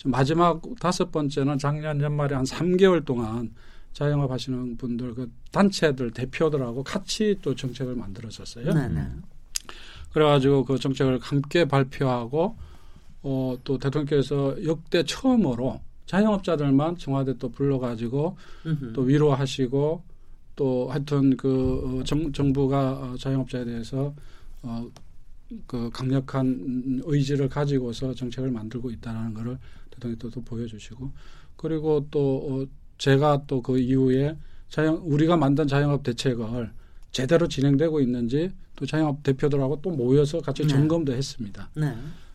[0.04, 3.54] 마지막 다섯 번째는 작년 연말에 한 3개월 동안
[3.92, 8.74] 자영업 하시는 분들 그 단체들 대표들하고 같이 또 정책을 만들었었어요.
[8.74, 9.06] 네 네.
[10.12, 12.56] 그래가지고 그 정책을 함께 발표하고
[13.24, 18.92] 어, 또 대통령께서 역대 처음으로 자영업자들만 청와대 또 불러가지고 으흠.
[18.92, 20.02] 또 위로하시고
[20.56, 24.14] 또 하여튼 그 어, 정, 정부가 어, 자영업자에 대해서
[24.62, 24.86] 어,
[25.66, 29.58] 그 강력한 의지를 가지고서 정책을 만들고 있다는 거를
[29.90, 31.10] 대통령께서 또 보여주시고
[31.56, 32.66] 그리고 또 어,
[32.98, 34.36] 제가 또 그 이후에
[34.68, 36.70] 자영 우리가 만든 자영업 대책을
[37.10, 40.68] 제대로 진행되고 있는지 또 자영업 대표들하고 또 모여서 같이 네.
[40.68, 41.70] 점검도 했습니다.
[41.74, 41.94] 네.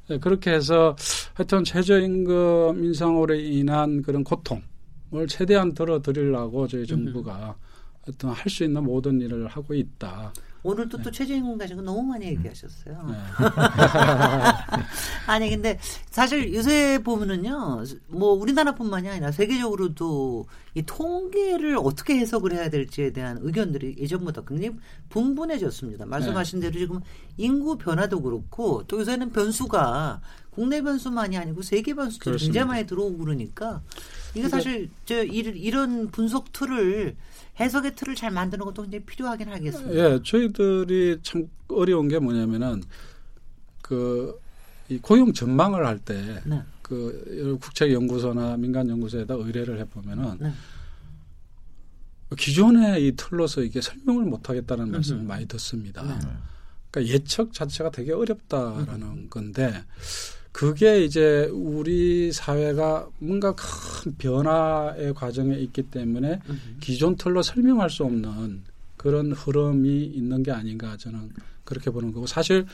[0.10, 0.96] 네, 그렇게 해서
[1.36, 7.56] 하여튼 최저임금 인상으로 인한 그런 고통을 최대한 덜어드리려고 저희 정부가
[8.06, 10.34] 하여튼 할 수 있는 모든 일을 하고 있다.
[10.62, 11.04] 오늘도 네.
[11.04, 12.32] 또 최저임금 가지고 너무 많이 음.
[12.32, 13.06] 얘기하셨어요.
[13.08, 13.16] 네.
[15.26, 23.12] 아니 근데 사실 요새 보면은요, 뭐 우리나라뿐만이 아니라 세계적으로도 이 통계를 어떻게 해석을 해야 될지에
[23.12, 24.76] 대한 의견들이 예전보다 굉장히
[25.08, 26.06] 분분해졌습니다.
[26.06, 26.68] 말씀하신 네.
[26.68, 27.00] 대로 지금
[27.38, 33.82] 인구 변화도 그렇고 또 요새는 변수가 국내 변수만이 아니고 세계 변수도 굉장히 많이 들어오고 그러니까
[34.36, 37.16] 이게 사실 저 이런 분석 tool을
[37.60, 39.94] 해석의 틀을 잘 만드는 것도 굉장히 필요하긴 하겠습니다.
[39.96, 42.84] 예, 저희들이 참 어려운 게 뭐냐면은
[43.82, 44.40] 그
[44.90, 46.62] 이 고용 전망을 할 때그 네.
[46.82, 50.52] 그 국책 연구소나 민간 연구소에다 의뢰를 해 보면은 네.
[52.36, 56.04] 기존의 이 틀로서 이게 설명을 못 하겠다는 말씀을 많이 듣습니다.
[56.04, 56.28] 네.
[56.90, 59.28] 그러니까 예측 자체가 되게 어렵다라는 음.
[59.30, 59.84] 건데
[60.52, 63.54] 그게 이제 우리 사회가 뭔가
[64.00, 66.40] 큰 변화의 과정에 있기 때문에
[66.80, 68.64] 기존 틀로 설명할 수 없는
[68.96, 71.32] 그런 흐름이 있는 게 아닌가 저는
[71.66, 72.66] 그렇게 보는 거고 사실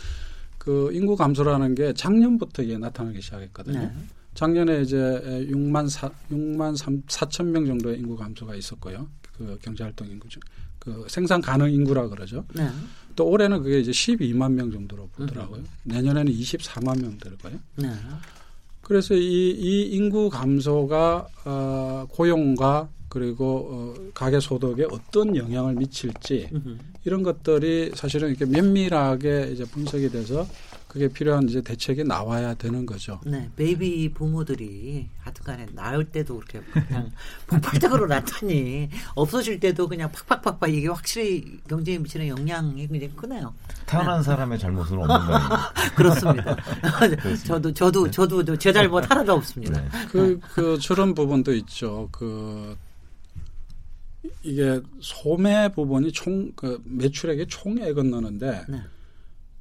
[0.60, 3.80] 그 인구 감소라는 게 작년부터 이게 나타나기 시작했거든요.
[3.80, 3.92] 네.
[4.36, 9.08] 작년에 이제 6만 4, 6만 3, 4천 명 정도의 인구 감소가 있었고요.
[9.38, 10.42] 그 경제 활동 인구 중,
[10.80, 12.46] 그 생산 가능 인구라 그러죠.
[12.54, 12.68] 네.
[13.16, 15.60] 또 올해는 그게 이제 12만 명 정도로 보더라고요.
[15.60, 15.66] 음.
[15.84, 17.58] 내년에는 24만 명 될 거예요.
[17.78, 17.88] 네.
[18.86, 26.50] 그래서 이, 이 인구 감소가 어, 고용과 그리고 어, 가계 소득에 어떤 영향을 미칠지.
[27.04, 30.46] 이런 것들이 사실은 이렇게 면밀하게 이제 분석이 돼서
[30.96, 33.20] 그게 필요한 이제 대책이 나와야 되는 거죠.
[33.26, 37.12] 네, 베이비 부모들이 하여튼간에 나을 때도 그렇게 그냥
[37.48, 43.54] 폭발적으로 나타니 없어질 때도 그냥 팍팍팍팍 이게 확실히 경제에 미치는 영향이 굉장히 크네요.
[43.86, 44.24] 태어난 네.
[44.24, 45.40] 사람의 잘못은 없는 거예요.
[45.98, 46.56] 그렇습니다.
[47.46, 49.82] 저도 저도 저도 제 잘못 하나도 없습니다.
[49.82, 49.90] 네.
[50.10, 52.08] 그, 그 저런 부분도 있죠.
[52.14, 52.78] 그
[54.44, 58.82] 이게 소매 부분이 총 그 매출액의 총액은 넣는데 네.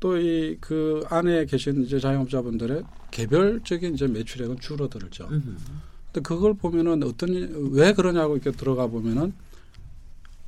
[0.05, 5.29] 또 이 그 안에 계신 이제 자영업자분들의 개별적인 이제 매출액은 줄어들죠.
[5.29, 7.31] 근데 그걸 보면은 어떤
[7.73, 9.33] 왜 그러냐고 이렇게 들어가 보면은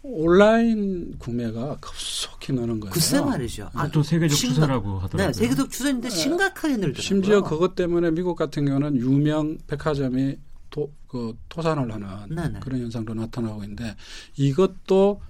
[0.02, 2.92] 온라인 구매가 급속히 느는 거예요.
[2.92, 3.70] 글쎄 말이죠.
[3.72, 5.26] 아, 또 세계적 심각, 추세라고 하더라고요.
[5.26, 6.14] 네, 세계적 추세인데 네.
[6.14, 7.02] 심각하게 늘더라고요.
[7.02, 10.36] 심지어 그것 때문에 미국 같은 경우는 유명 백화점이
[10.70, 12.48] 도, 그 토산을 하는 네네.
[12.48, 12.60] 네.
[12.60, 13.96] 그런 현상도 나타나고 있는데
[14.36, 15.20] 이것도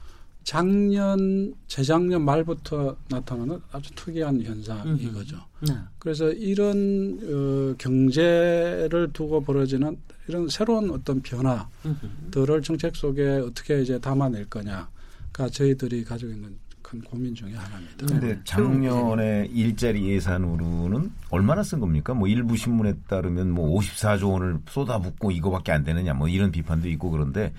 [0.46, 5.38] 작년 재작년 말부터 나타나는 아주 특이한 현상이 거죠.
[5.66, 5.74] 네.
[5.98, 14.44] 그래서 이런 어, 경제를 두고 벌어지는 이런 새로운 어떤 변화들을 정책 속에 어떻게 이제 담아낼
[14.44, 18.06] 거냐가 저희들이 가지고 있는 큰 고민 중의 하나입니다.
[18.06, 18.40] 그런데 네.
[18.44, 22.14] 작년에 일자리 예산으로는 얼마나 쓴 겁니까?
[22.14, 27.10] 뭐 일부 신문에 따르면 뭐 54조 원을 쏟아붓고 이거밖에 안 되느냐 뭐 이런 비판도 있고
[27.10, 27.52] 그런데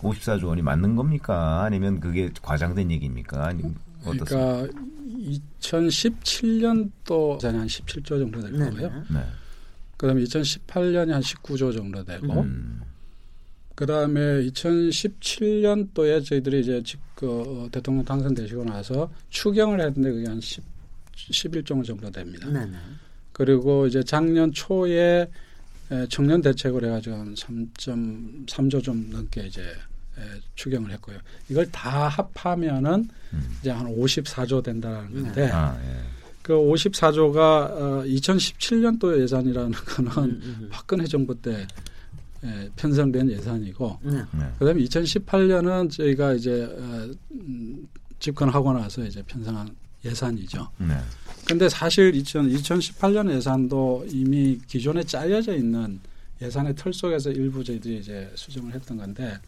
[0.00, 1.62] 54조 원이 맞는 겁니까?
[1.64, 3.46] 아니면 그게 과장된 얘기입니까?
[3.46, 4.66] 아니면 어떻습니까?
[4.66, 4.94] 그러니까
[5.60, 8.64] 2017년도 한 17조 정도 될 네.
[8.70, 9.04] 거고요.
[9.10, 9.20] 네.
[9.96, 12.82] 그다음에 2018년이 한 19조 정도 되고 음.
[13.74, 16.82] 그다음에 2017년도에 저희들이 이제
[17.14, 20.62] 그 어, 대통령 당선되시고 나서 추경을 했는데 그게 한 10,
[21.14, 22.48] 11조 정도 됩니다.
[22.48, 22.76] 네네.
[23.32, 25.28] 그리고 이제 작년 초에
[26.08, 29.62] 청년 대책을 해가지고 한 3.3조 좀 넘게 이제
[30.54, 31.18] 추경을 했고요.
[31.48, 33.56] 이걸 다 합하면은 음.
[33.60, 35.22] 이제 한 54조 된다는 네.
[35.22, 36.00] 건데 아, 예.
[36.42, 40.68] 그 54조가 어, 2017년도 예산이라는 거는 음, 음, 음.
[40.70, 41.66] 박근혜 정부 때
[42.44, 44.22] 예, 편성된 예산이고 네.
[44.32, 44.52] 네.
[44.58, 47.88] 그다음에 2018년은 저희가 이제 어, 음,
[48.20, 50.68] 집권하고 나서 이제 편성한 예산이죠.
[50.78, 50.94] 네.
[51.46, 56.00] 근데 사실 2000, 2018년 예산도 이미 기존에 짜여져 있는
[56.40, 59.38] 예산의 틀 속에서 일부 저희들이 이제 수정을 했던 건데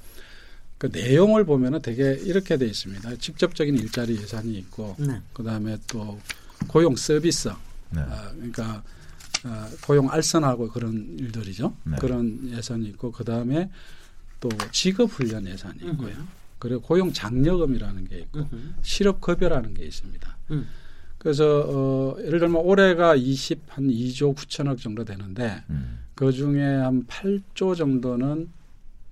[0.79, 3.17] 그 내용을 보면은 되게 이렇게 돼 있습니다.
[3.17, 5.21] 직접적인 일자리 예산이 있고, 네.
[5.33, 6.21] 그 다음에 또
[6.69, 7.49] 고용 서비스,
[7.91, 8.01] 네.
[8.01, 8.83] 아, 그러니까
[9.45, 11.75] 아, 고용 알선하고 그런 일들이죠.
[11.85, 11.97] 네.
[11.99, 13.71] 그런 예산이 있고, 그 다음에
[14.39, 16.09] 또 직업 훈련 예산이 있고요.
[16.09, 16.29] 으흠.
[16.59, 18.75] 그리고 고용 장려금이라는 게 있고, 으흠.
[18.83, 20.37] 실업 급여라는 게 있습니다.
[20.51, 20.69] 음.
[21.27, 25.99] 그래서 어, 예를 들면 올해가 20 한 2조 9천억 정도 되는데 음.
[26.15, 28.49] 그 중에 한 8조 정도는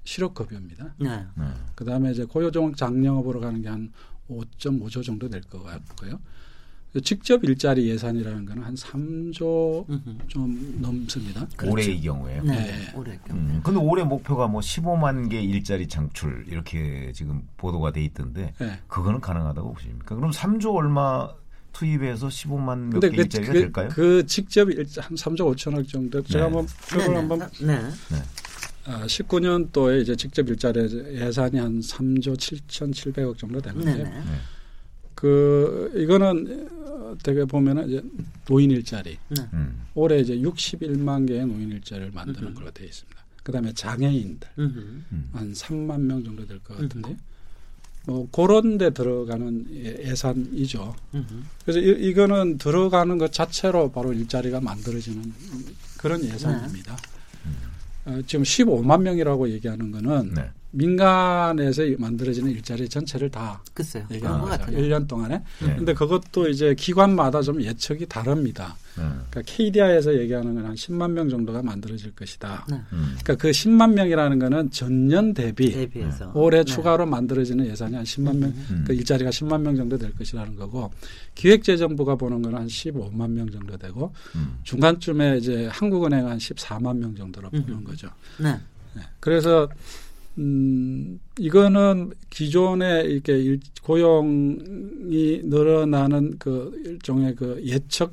[0.04, 0.94] 실업급여입니다.
[1.00, 1.24] 네.
[1.34, 1.44] 네.
[1.74, 3.90] 그 다음에 이제 고요종 장려업으로 가는 게 한
[4.30, 6.20] 5.5조 정도 될 것 같고요.
[7.02, 11.48] 직접 일자리 예산이라는 거는 한 3조 좀 넘습니다.
[11.56, 11.72] 그렇죠.
[11.72, 12.42] 올해의 경우에요.
[12.44, 12.52] 네.
[12.54, 12.92] 네.
[12.94, 13.40] 올해 경우.
[13.40, 18.78] 음, 근데 올해 목표가 뭐 15만 개 일자리 창출 이렇게 지금 보도가 돼 있던데 네.
[18.86, 20.14] 그거는 가능하다고 보십니까?
[20.14, 21.28] 그럼 3조 얼마
[21.74, 23.88] 투입해서 15만 몇개 그, 일자리가 그, 될까요?
[23.92, 26.54] 그 직접 일, 한 3조 5천억 정도 제가 네.
[26.54, 27.78] 한번 표를 네, 한번 네.
[28.10, 28.22] 네.
[28.86, 30.80] 아, 19년도에 이제 직접 일자리
[31.20, 34.22] 예산이 한 3조 7,700억 정도 되는데 네.
[35.14, 36.68] 그 이거는
[37.12, 38.02] 어떻게 보면은 이제
[38.46, 39.42] 노인 일자리 네.
[39.52, 39.82] 음.
[39.94, 42.54] 올해 이제 61만 개의 노인 일자리를 만드는 음.
[42.54, 43.24] 걸로 되어 있습니다.
[43.42, 45.30] 그다음에 장애인들 음.
[45.32, 47.16] 한 3만 명 정도 될 것 같은데
[48.06, 50.94] 뭐 그런 데 들어가는 예, 예산이죠.
[51.64, 55.32] 그래서 이, 이거는 들어가는 것 자체로 바로 일자리가 만들어지는
[55.98, 56.96] 그런 예산입니다.
[56.96, 58.12] 네.
[58.12, 60.50] 어, 지금 15만 명이라고 얘기하는 거는 네.
[60.74, 64.04] 민간에서 만들어지는 일자리 전체를 다 글쎄요.
[64.10, 64.76] 얘기하는 것 같아요.
[64.76, 65.42] 1년 동안에.
[65.64, 65.76] 네.
[65.76, 68.76] 근데 그것도 이제 기관마다 좀 예측이 다릅니다.
[68.96, 69.02] 네.
[69.02, 72.66] 그러니까 KDI에서 얘기하는 건 한 10만 명 정도가 만들어질 것이다.
[72.70, 72.76] 네.
[72.92, 73.16] 음.
[73.22, 76.32] 그러니까 그 10만 명이라는 거는 전년 대비 대비해서.
[76.34, 76.64] 올해 네.
[76.64, 78.84] 추가로 만들어지는 예산이 한 10만 명, 음.
[78.86, 80.90] 그 일자리가 10만 명 정도 될 것이라는 거고
[81.34, 84.58] 기획재정부가 보는 거는 한 15만 명 정도 되고 음.
[84.62, 88.08] 중간쯤에 이제 한국은행 한 14만 명 정도로 보는 거죠.
[88.38, 88.52] 네.
[88.94, 89.02] 네.
[89.20, 89.68] 그래서
[90.38, 98.12] 음, 이거는 기존에 이렇게 일, 고용이 늘어나는 그 일종의 그 예측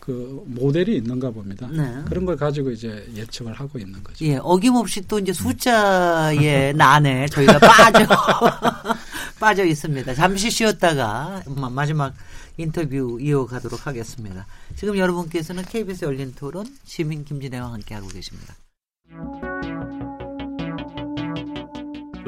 [0.00, 1.68] 그 모델이 있는가 봅니다.
[1.70, 2.02] 네.
[2.08, 4.24] 그런 걸 가지고 이제 예측을 하고 있는 거죠.
[4.24, 8.06] 예, 어김없이 또 이제 숫자의 난에 저희가 빠져
[9.38, 10.14] 빠져 있습니다.
[10.14, 12.14] 잠시 쉬었다가 마지막
[12.56, 14.46] 인터뷰 이어가도록 하겠습니다.
[14.74, 18.54] 지금 여러분께서는 KBS 열린 토론 시민 김진애와 함께하고 계십니다.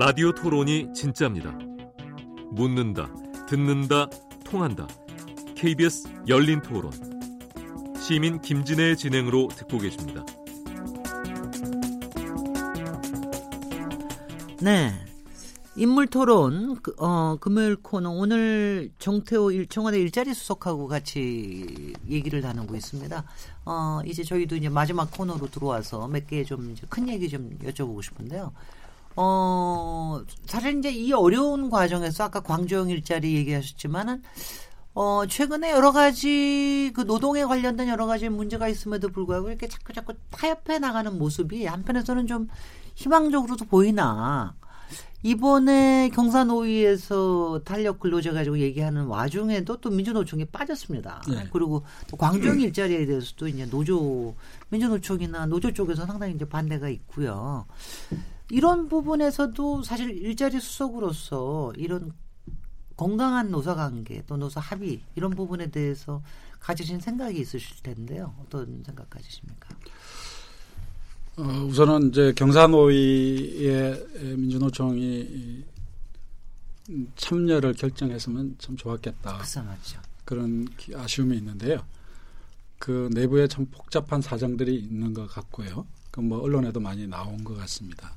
[0.05, 1.57] 라디오 토론이 진짜입니다.
[2.51, 3.09] 묻는다,
[3.47, 4.09] 듣는다,
[4.45, 4.89] 통한다.
[5.55, 6.91] KBS 열린 토론.
[8.01, 10.25] 시민 김진애의 진행으로 듣고 계십니다.
[14.61, 14.93] 네.
[15.77, 18.11] 인물 토론, 그, 어, 금요일 코너.
[18.11, 23.25] 오늘 정태호 일, 청와대 일자리 수석하고 같이 얘기를 나누고 있습니다.
[23.67, 28.53] 어, 이제 저희도 이제 마지막 코너로 들어와서 몇 개 좀 큰 얘기 좀 여쭤보고 싶은데요.
[29.17, 34.23] 어, 사실 이제 이 어려운 과정에서 아까 광주형 일자리 얘기하셨지만은
[34.95, 40.15] 어, 최근에 여러 가지 그 노동에 관련된 여러 가지 문제가 있음에도 불구하고 이렇게 자꾸 자꾸
[40.31, 42.49] 타협해 나가는 모습이 한편에서는 좀
[42.95, 44.55] 희망적으로도 보이나.
[45.25, 51.23] 이번에 경사노위에서 탄력 근로자 가지고 얘기하는 와중에도 또 민주노총이 빠졌습니다.
[51.29, 51.49] 네.
[51.53, 54.35] 그리고 또 광주형 일자리에 대해서도 이제 노조,
[54.71, 57.67] 민주노총이나 노조 쪽에서 상당히 이제 반대가 있고요.
[58.53, 62.13] 이런 부분에서도 사실 일자리 수석으로서 이런
[62.99, 66.23] 건강한 노사 관계 또 노사 합의 이런 부분에 대해서
[66.61, 68.35] 가지신 생각이 있으실 텐데요.
[68.45, 69.69] 어떤 생각 가지십니까?
[71.39, 75.65] 어, 우선은 이제 경사노위의 민주노총이
[77.17, 79.39] 참여를 결정했으면 참 좋았겠다.
[80.27, 81.83] 그런 아쉬움이 있는데요.
[82.79, 85.87] 그 내부에 참 복잡한 사정들이 있는 것 같고요.
[86.11, 88.15] 그 뭐 언론에도 많이 나온 것 같습니다.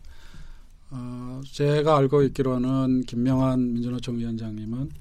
[0.89, 4.91] 어, 제가 알고 있기로는 김명환 민주노총 위원장님은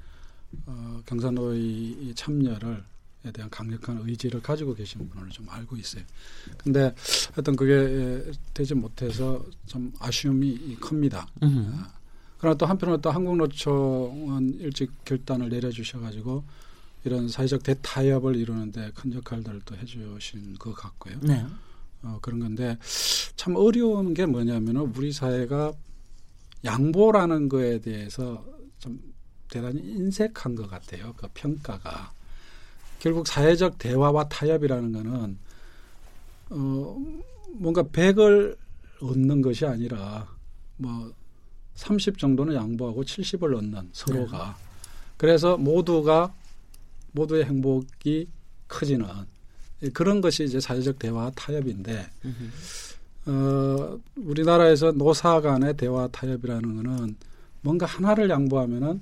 [0.67, 2.83] 어, 경산노위 참여를
[3.27, 6.05] 에 대한 강력한 의지를 가지고 계신 분을 좀 알고 있어요.
[6.59, 6.95] 근데
[7.33, 11.27] 하여튼 그게 되지 못해서 좀 아쉬움이 큽니다.
[11.73, 11.89] 아,
[12.37, 16.45] 그러나 또 한편으로 또 한국노총은 일찍 결단을 내려주셔가지고
[17.05, 21.17] 이런 사회적 대타협을 이루는데 큰 역할들을 또 해주신 것 같고요.
[21.23, 21.47] 네.
[22.05, 22.79] 어, 그런 건데
[23.37, 25.73] 참 어려운 게 뭐냐면은 우리 사회가
[26.65, 28.45] 양보라는 거에 대해서
[28.79, 29.01] 좀
[29.51, 31.15] 대단히 인색한 것 같아요.
[31.17, 32.13] 그 평가가
[32.99, 35.39] 결국 사회적 대화와 타협이라는 거는
[36.51, 36.97] 어
[37.53, 38.57] 뭔가 100을
[39.01, 40.27] 얻는 것이 아니라
[40.77, 41.13] 뭐
[41.75, 44.65] 30 정도는 양보하고 70을 얻는 서로가 네.
[45.17, 46.33] 그래서 모두가
[47.13, 48.29] 모두의 행복이
[48.69, 49.07] 커지는
[49.93, 52.07] 그런 것이 이제 사회적 대화 타협인데
[53.27, 57.17] 어, 우리나라에서 노사 간의 대화 타협이라는 거는
[57.63, 59.01] 뭔가 하나를 양보하면은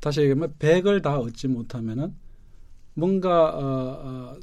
[0.00, 2.14] 다시 얘기하면 백을 다 얻지 못하면은
[2.94, 4.36] 뭔가 어, 어,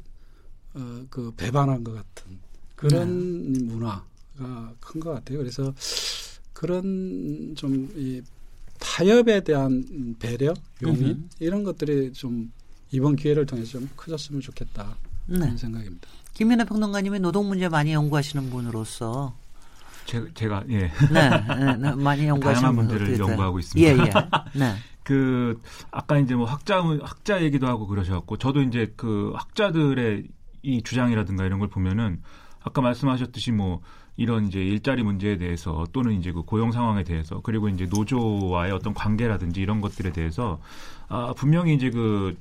[0.74, 2.38] 어, 그 배반한 것 같은
[2.74, 3.62] 그런 네.
[3.64, 5.38] 문화가 큰 것 같아요.
[5.38, 5.74] 그래서
[6.52, 8.22] 그런 좀 이
[8.78, 11.28] 타협에 대한 배려, 용인 으흠.
[11.40, 12.52] 이런 것들이 좀
[12.90, 14.96] 이번 기회를 통해서 좀 커졌으면 좋겠다.
[15.26, 15.56] 네.
[15.56, 16.08] 생각입니다.
[16.34, 19.34] 김민아 평론가님이 노동 문제 많이 연구하시는 분으로서
[20.06, 20.78] 제, 제가 예.
[20.78, 23.90] 네, 네, 네 많이 연구하시는 다양한 문제를 연구하고 있습니다.
[23.90, 24.58] 예, 예.
[24.58, 24.74] 네.
[25.02, 25.60] 그
[25.90, 30.26] 아까 이제 뭐 학자 학자 얘기도 하고 그러셔갖고 저도 이제 그 학자들의
[30.62, 32.22] 이 주장이라든가 이런 걸 보면은
[32.62, 33.80] 아까 말씀하셨듯이 뭐
[34.16, 38.94] 이런 이제 일자리 문제에 대해서 또는 이제 그 고용 상황에 대해서 그리고 이제 노조와의 어떤
[38.94, 40.58] 관계라든지 이런 것들에 대해서
[41.08, 42.36] 아 분명히 이제 그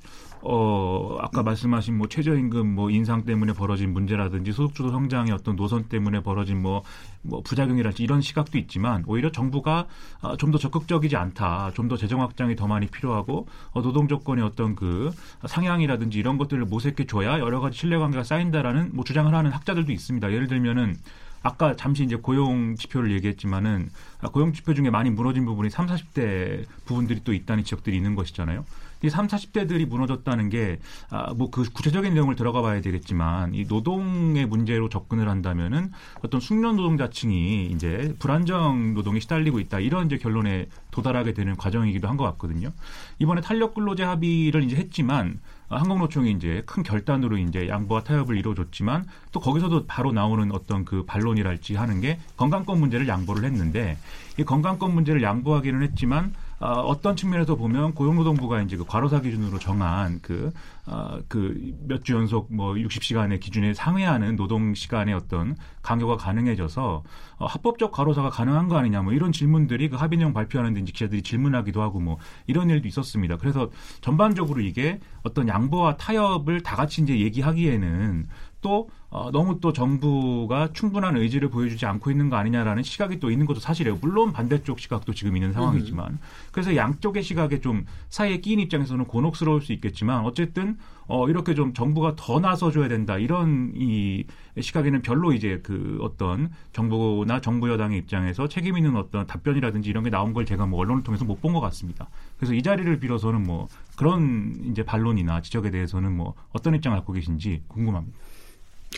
[0.47, 6.21] 어, 아까 말씀하신 뭐 최저임금 뭐 인상 때문에 벌어진 문제라든지 소득주도 성장의 어떤 노선 때문에
[6.21, 6.83] 벌어진 뭐,
[7.23, 9.87] 뭐 부작용이랄지 이런 시각도 있지만 오히려 정부가
[10.21, 11.71] 아, 좀더 적극적이지 않다.
[11.73, 15.11] 좀 더 재정 확장이 더 많이 필요하고 어, 노동 조건의 어떤 그
[15.45, 20.31] 상향이라든지 이런 것들을 모색해 줘야 여러 가지 신뢰 관계가 쌓인다라는 뭐 주장을 하는 학자들도 있습니다.
[20.31, 20.95] 예를 들면은
[21.45, 26.65] 아까 잠시 이제 고용 지표를 얘기했지만은 아, 고용 지표 중에 많이 무너진 부분이 3, 40대
[26.85, 28.65] 부분들이 또 있다는 지적들이 있는 것이잖아요.
[29.03, 30.79] 이 3, 40대들이 무너졌다는 게,
[31.11, 35.91] 아, 뭐그 구체적인 내용을 들어가 봐야 되겠지만, 이 노동의 문제로 접근을 한다면은
[36.23, 39.79] 어떤 숙련 노동자층이 이제 불안정 노동에 시달리고 있다.
[39.81, 42.71] 이런 이제 결론에 도달하게 되는 과정이기도 한 것 같거든요.
[43.19, 49.39] 이번에 탄력 근로제 합의를 이제 했지만, 한국노총이 이제 큰 결단으로 이제 양보와 타협을 이루어줬지만 또
[49.39, 53.97] 거기서도 바로 나오는 어떤 그 반론이랄지 하는 게 건강권 문제를 양보를 했는데
[54.37, 60.19] 이 건강권 문제를 양보하기는 했지만 어, 어떤 측면에서 보면 고용노동부가 이제 그 과로사 기준으로 정한
[60.21, 60.51] 그,
[60.85, 67.03] 어, 그몇 주 연속 뭐 60시간의 기준에 상회하는 노동 시간의 어떤 강요가 가능해져서
[67.37, 71.21] 어, 합법적 과로사가 가능한 거 아니냐 뭐 이런 질문들이 그 합의 내용 발표하는데 이제 기자들이
[71.23, 73.37] 질문하기도 하고 뭐 이런 일도 있었습니다.
[73.37, 78.27] 그래서 전반적으로 이게 어떤 양보와 타협을 다 같이 이제 얘기하기에는
[78.61, 83.45] 또 어, 너무 또 정부가 충분한 의지를 보여주지 않고 있는 거 아니냐라는 시각이 또 있는
[83.45, 83.97] 것도 사실이에요.
[84.01, 86.19] 물론 반대쪽 시각도 지금 있는 상황이지만 음.
[86.51, 92.17] 그래서 양쪽의 시각에 좀 사이에 끼인 입장에서는 곤혹스러울 수 있겠지만 어쨌든 어, 이렇게 좀 정부가
[92.17, 94.25] 더 나서줘야 된다 이런 이
[94.59, 100.09] 시각에는 별로 이제 그 어떤 정부나 정부 여당의 입장에서 책임 있는 어떤 답변이라든지 이런 게
[100.09, 102.09] 나온 걸 제가 뭐 언론을 통해서 못 본 것 같습니다.
[102.35, 107.61] 그래서 이 자리를 빌어서는 뭐 그런 이제 반론이나 지적에 대해서는 뭐 어떤 입장을 갖고 계신지
[107.69, 108.17] 궁금합니다.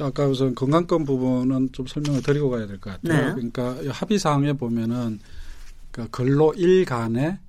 [0.02, 3.28] 아까 우선 건강권 부분은 좀 설명을 드리고 가야 될 것 같아요.
[3.28, 3.34] 네.
[3.34, 5.20] 그러니까 합의 사항에 보면은
[5.92, 7.40] 그 근로 일 간에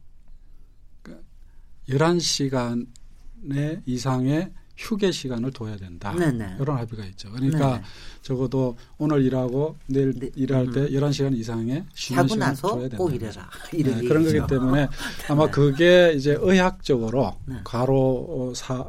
[1.89, 2.87] 11시간의
[3.49, 6.15] 그 이상의 휴게 시간을 둬야 된다.
[6.15, 6.57] 네네.
[6.61, 7.31] 이런 합의가 있죠.
[7.33, 7.83] 그러니까 네네.
[8.23, 10.31] 적어도 오늘 일하고 내일 네.
[10.37, 10.87] 일할 때 음.
[10.89, 12.97] 11시간 이상의 쉬는 시간을 둬야 된다.
[12.97, 13.51] 꼭 일해라.
[13.73, 14.87] 네, 그런 거기 때문에
[15.29, 15.51] 아마 네.
[15.51, 17.57] 그게 이제 의학적으로 네.
[17.65, 18.85] 과로 사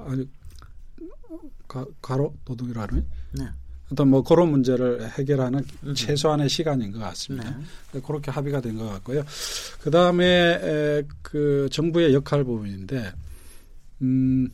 [2.01, 3.45] 과로 노동이라는 네.
[3.91, 5.93] 어떤 뭐 그런 문제를 해결하는 음.
[5.95, 7.57] 최소한의 시간인 것 같습니다.
[7.91, 7.99] 네.
[8.01, 9.23] 그렇게 합의가 된 것 같고요.
[9.81, 13.11] 그 다음에 그 정부의 역할 부분인데,
[14.03, 14.47] 음,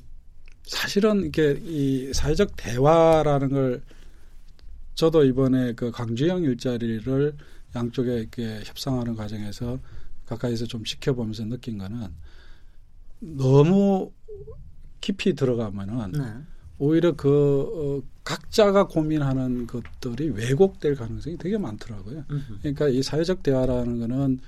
[0.64, 3.82] 사실은 이게 이 사회적 대화라는 걸
[4.96, 7.36] 저도 이번에 그 강주영 일자리를
[7.76, 9.78] 양쪽에 이렇게 협상하는 과정에서
[10.26, 12.08] 가까이서 좀 지켜보면서 느낀 거는
[13.20, 14.12] 너무
[15.02, 16.24] 깊이 들어가면은 네.
[16.78, 22.26] 오히려 그 어, 각자가 고민하는 것들이 왜곡될 가능성이 되게 많더라고요.
[22.62, 24.40] 그러니까 이 사회적 대화라는 거는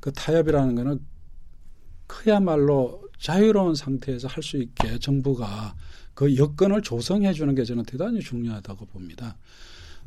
[0.00, 1.00] 그 타협이라는 거는
[2.06, 5.74] 그야말로 자유로운 상태에서 할 수 있게 정부가
[6.14, 9.36] 그 여건을 조성해 주는 게 저는 대단히 중요하다고 봅니다.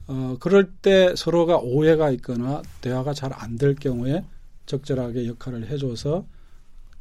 [0.08, 4.24] 어, 그럴 때 서로가 오해가 있거나 대화가 잘 안 될 경우에
[4.68, 6.26] 적절하게 역할을 해줘서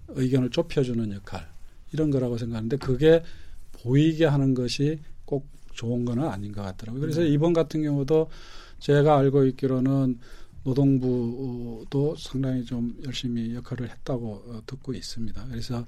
[0.09, 1.49] 의견을 좁혀주는 역할
[1.93, 3.23] 이런 거라고 생각하는데 그게
[3.83, 7.01] 보이게 하는 것이 꼭 좋은 건 아닌 것 같더라고요.
[7.01, 7.29] 그래서 네.
[7.29, 8.31] 이번 같은 경우도
[8.79, 10.19] 제가 알고 있기로는
[10.65, 15.47] 노동부도 상당히 좀 열심히 역할을 했다고 어, 듣고 있습니다.
[15.49, 15.87] 그래서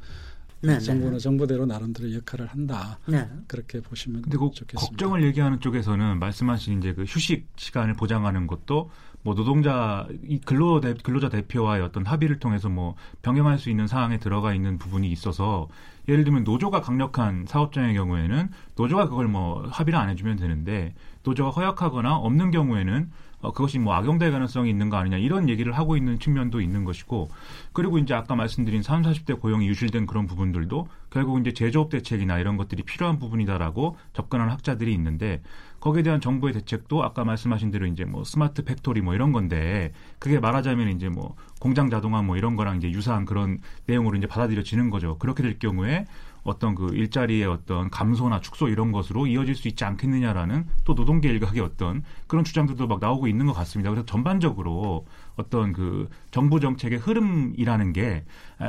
[0.60, 1.18] 네, 네, 정부는 네.
[1.18, 2.98] 정부대로 나름대로 역할을 한다.
[3.06, 3.28] 네.
[3.46, 4.80] 그렇게 보시면 근데 그 좋겠습니다.
[4.80, 8.90] 걱정을 얘기하는 쪽에서는 말씀하신 이제 그 휴식 시간을 보장하는 것도
[9.22, 14.18] 뭐 노동자 이 근로 대, 근로자 대표와의 어떤 합의를 통해서 뭐 병행할 수 있는 사항에
[14.18, 15.68] 들어가 있는 부분이 있어서
[16.08, 22.16] 예를 들면 노조가 강력한 사업장의 경우에는 노조가 그걸 뭐 합의를 안 해주면 되는데 노조가 허약하거나
[22.16, 26.60] 없는 경우에는 어, 그것이 뭐 악용될 가능성이 있는 거 아니냐 이런 얘기를 하고 있는 측면도
[26.60, 27.30] 있는 것이고
[27.72, 32.56] 그리고 이제 아까 말씀드린 30, 40대 고용이 유실된 그런 부분들도 결국 이제 제조업 대책이나 이런
[32.56, 35.42] 것들이 필요한 부분이다라고 접근하는 학자들이 있는데
[35.80, 40.40] 거기에 대한 정부의 대책도 아까 말씀하신 대로 이제 뭐 smart factory 뭐 이런 건데 그게
[40.40, 45.18] 말하자면 이제 뭐 공장 자동화 뭐 이런 거랑 이제 유사한 그런 내용으로 이제 받아들여지는 거죠.
[45.18, 46.06] 그렇게 될 경우에
[46.44, 51.60] 어떤 그 일자리의 어떤 감소나 축소 이런 것으로 이어질 수 있지 않겠느냐라는 또 노동계 일각의
[51.60, 53.90] 어떤 그런 주장들도 막 나오고 있는 것 같습니다.
[53.90, 55.06] 그래서 전반적으로
[55.38, 58.24] 어떤 그 정부 정책의 흐름이라는 게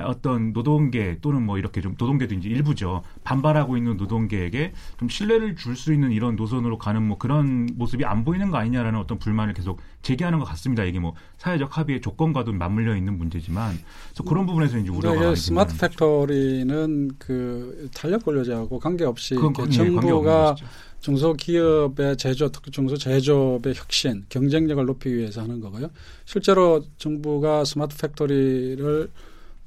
[0.05, 3.01] 어떤 노동계 또는 뭐 이렇게 좀 노동계도 이제 일부죠.
[3.23, 8.25] 반발하고 있는 노동계에게 좀 신뢰를 줄 수 있는 이런 노선으로 가는 뭐 그런 모습이 안
[8.25, 10.84] 보이는 거 아니냐라는 어떤 불만을 계속 제기하는 것 같습니다.
[10.84, 13.77] 이게 뭐 사회적 합의의 조건과도 맞물려 있는 문제지만.
[14.10, 20.65] 그래서 그런 부분에서 이제 우려가 많이 smart factory는 그 탄력 근로자하고 관계없이 그건, 정부가 예,
[21.02, 25.89] 중소기업의 제조, 특히 중소제조업의 혁신, 경쟁력을 높이기 위해서 하는 거고요.
[26.25, 29.10] 실제로 정부가 smart factory를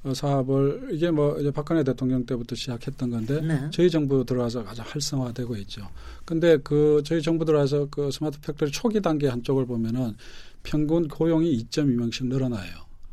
[0.05, 3.69] 어, 사업을 이게 뭐 이제 박근혜 대통령 때부터 시작했던 건데 네.
[3.71, 5.89] 저희 정부 들어와서 아주 활성화되고 있죠.
[6.25, 10.17] 근데 그 저희 정부 들어와서 그 smart factory 초기 단계 한쪽을 보면은
[10.65, 12.71] 평균 고용이 2.2명씩 늘어나요.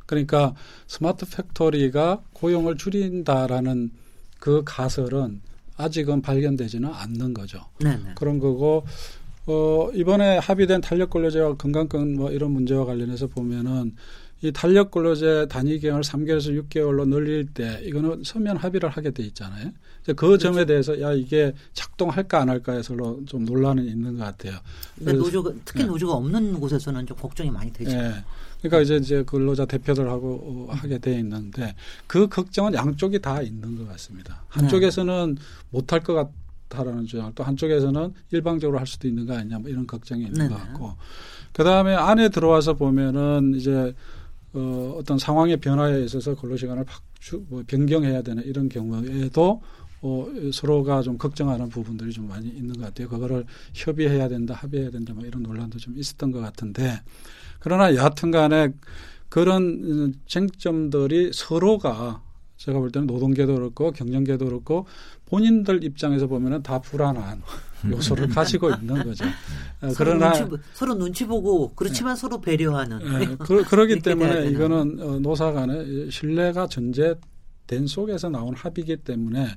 [0.08, 0.56] 그러니까
[0.88, 3.92] smart factory가 고용을 줄인다라는
[4.40, 5.42] 그 가설은
[5.84, 7.62] 아직은 발견되지는 않는 거죠.
[7.80, 8.16] 네네.
[8.16, 8.86] 그런 거고
[9.48, 13.96] 어 이번에 합의된 탄력 근로제와 건강권 뭐 이런 문제와 관련해서 보면은
[14.42, 19.72] 이 탄력 근로제 단위 기간을 3개월에서 6개월로 늘릴 때 이거는 서면 합의를 하게 돼 있잖아요.
[20.06, 20.52] 그 그렇죠.
[20.52, 24.60] 점에 대해서 야 이게 작동할까 안 할까에서 좀 논란은 있는 것 같아요.
[24.98, 25.88] 근데 노조가 특히 네.
[25.88, 27.92] 노조가 없는 곳에서는 좀 걱정이 많이 되죠.
[27.92, 28.14] 네.
[28.62, 31.76] 그러니까 이제 이제 근로자 대표들하고 하게 돼 있는데
[32.08, 34.44] 그 걱정은 양쪽이 다 있는 것 같습니다.
[34.50, 35.42] 한쪽에서는 네.
[35.70, 36.30] 못할 것 같
[36.70, 40.50] 다라는 주장, 또 한쪽에서는 일방적으로 할 수도 있는 거 아니냐 뭐 이런 걱정이 있는 네.
[40.50, 40.94] 것 같고
[41.52, 43.94] 그 다음에 안에 들어와서 보면은 이제
[44.54, 49.62] 어, 어떤 상황의 변화에 있어서 근로시간을 박주, 뭐 변경해야 되는 이런 경우에도
[50.02, 53.10] 어, 서로가 좀 걱정하는 부분들이 좀 많이 있는 것 같아요.
[53.10, 57.02] 그거를 협의해야 된다, 합의해야 된다, 뭐 이런 논란도 좀 있었던 것 같은데
[57.60, 58.70] 그러나 여하튼 간에
[59.28, 62.24] 그런 쟁점들이 서로가
[62.58, 64.86] 제가 볼 때는 노동계도 그렇고 경영계도 그렇고
[65.28, 67.42] 본인들 입장에서 보면은 다 불안한
[67.90, 69.24] 요소를 가지고 있는 거죠.
[69.82, 72.20] 어, 그러나 눈치, 서로 눈치 보고 그렇지만 네.
[72.22, 73.00] 서로 배려하는.
[73.00, 73.36] 네.
[73.40, 79.48] 그, 그러기 때문에 이거는 어, 노사 간의 신뢰가 전제된 속에서 나온 합의이기 때문에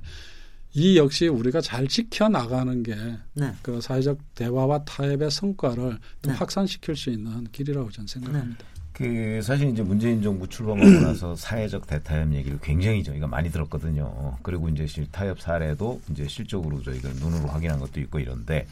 [0.75, 3.53] 이 역시 우리가 잘 지켜 나가는 게그 네.
[3.61, 6.33] 그 사회적 대화와 타협의 성과를 네.
[6.33, 8.57] 확산시킬 수 있는 길이라고 저는 생각합니다.
[8.57, 8.73] 네.
[8.93, 14.37] 그 사실 이제 문재인 정부 출범하고 나서 사회적 대타협 얘기를 굉장히 저희가 많이 들었거든요.
[14.41, 18.67] 그리고 이제 실 타협 사례도 이제 실적으로 저희가 눈으로 확인한 것도 있고 이런데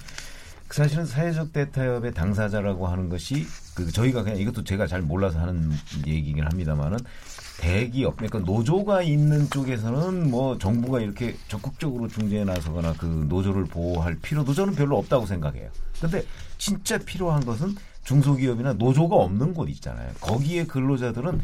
[0.68, 3.46] 그 사실은 사회적 대타협의 당사자라고 하는 것이
[3.76, 5.70] 그 저희가 그냥 이것도 제가 잘 몰라서 하는
[6.08, 6.98] 얘기긴 합니다만은
[7.62, 14.54] 대기업 그러니까 노조가 있는 쪽에서는 뭐 정부가 이렇게 적극적으로 중재에 나서거나 그 노조를 보호할 필요도
[14.56, 15.70] 저는 별로 없다고 생각해요.
[16.02, 16.24] 근데
[16.58, 20.10] 진짜 필요한 것은 중소기업이나 노조가 없는 곳 있잖아요.
[20.20, 21.40] 거기에 근로자들은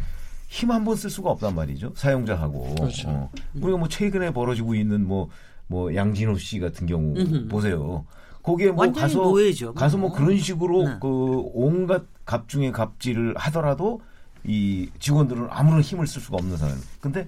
[0.49, 1.93] 힘 한 번 쓸 수가 없단 말이죠.
[1.95, 2.75] 사용자하고.
[2.75, 3.09] 그렇죠.
[3.09, 3.31] 어.
[3.61, 5.29] 우리가 뭐 최근에 벌어지고 있는 뭐,
[5.67, 7.47] 뭐 양진호 씨 같은 경우 음흠.
[7.49, 8.05] 보세요.
[8.41, 9.73] 거기에 뭐 가서 노예죠.
[9.75, 10.95] 가서 뭐 그런 식으로 네.
[11.01, 11.07] 그
[11.53, 14.01] 온갖 갑 중에 갑질을 하더라도
[14.47, 16.75] 이 직원들은 아무런 힘을 쓸 수가 없는 상황.
[16.99, 17.27] 근데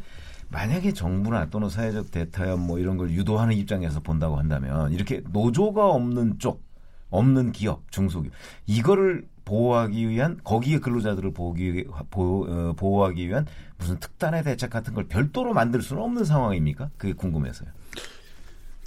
[0.50, 6.40] 만약에 정부나 또는 사회적 대타협 뭐 이런 걸 유도하는 입장에서 본다고 한다면 이렇게 노조가 없는
[6.40, 6.64] 쪽
[7.12, 8.34] 없는 기업 중소기업
[8.66, 13.48] 이거를 보호하기 위한 거기에 근로자들을 보호기, 보호, 어, 보호하기 위한
[13.80, 16.92] 무슨 특단의 대책 같은 걸 별도로 만들 수는 없는 상황입니까?
[16.98, 17.70] 그게 궁금해서요.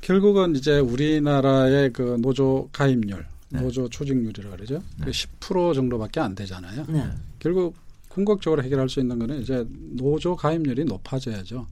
[0.00, 3.60] 결국은 이제 우리나라의 그 노조 가입률, 네.
[3.60, 4.82] 노조 조직률이라 그러죠.
[4.98, 5.10] 네.
[5.10, 6.84] 10% 정도밖에 안 되잖아요.
[6.88, 7.10] 네.
[7.40, 7.74] 결국
[8.12, 11.66] 궁극적으로 해결할 수 있는 거는 이제 노조 가입률이 높아져야죠.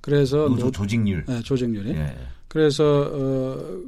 [0.00, 1.92] 그래서 노조 노, 조직률, 네, 조직률이.
[1.92, 2.16] 네.
[2.48, 3.80] 그래서 어,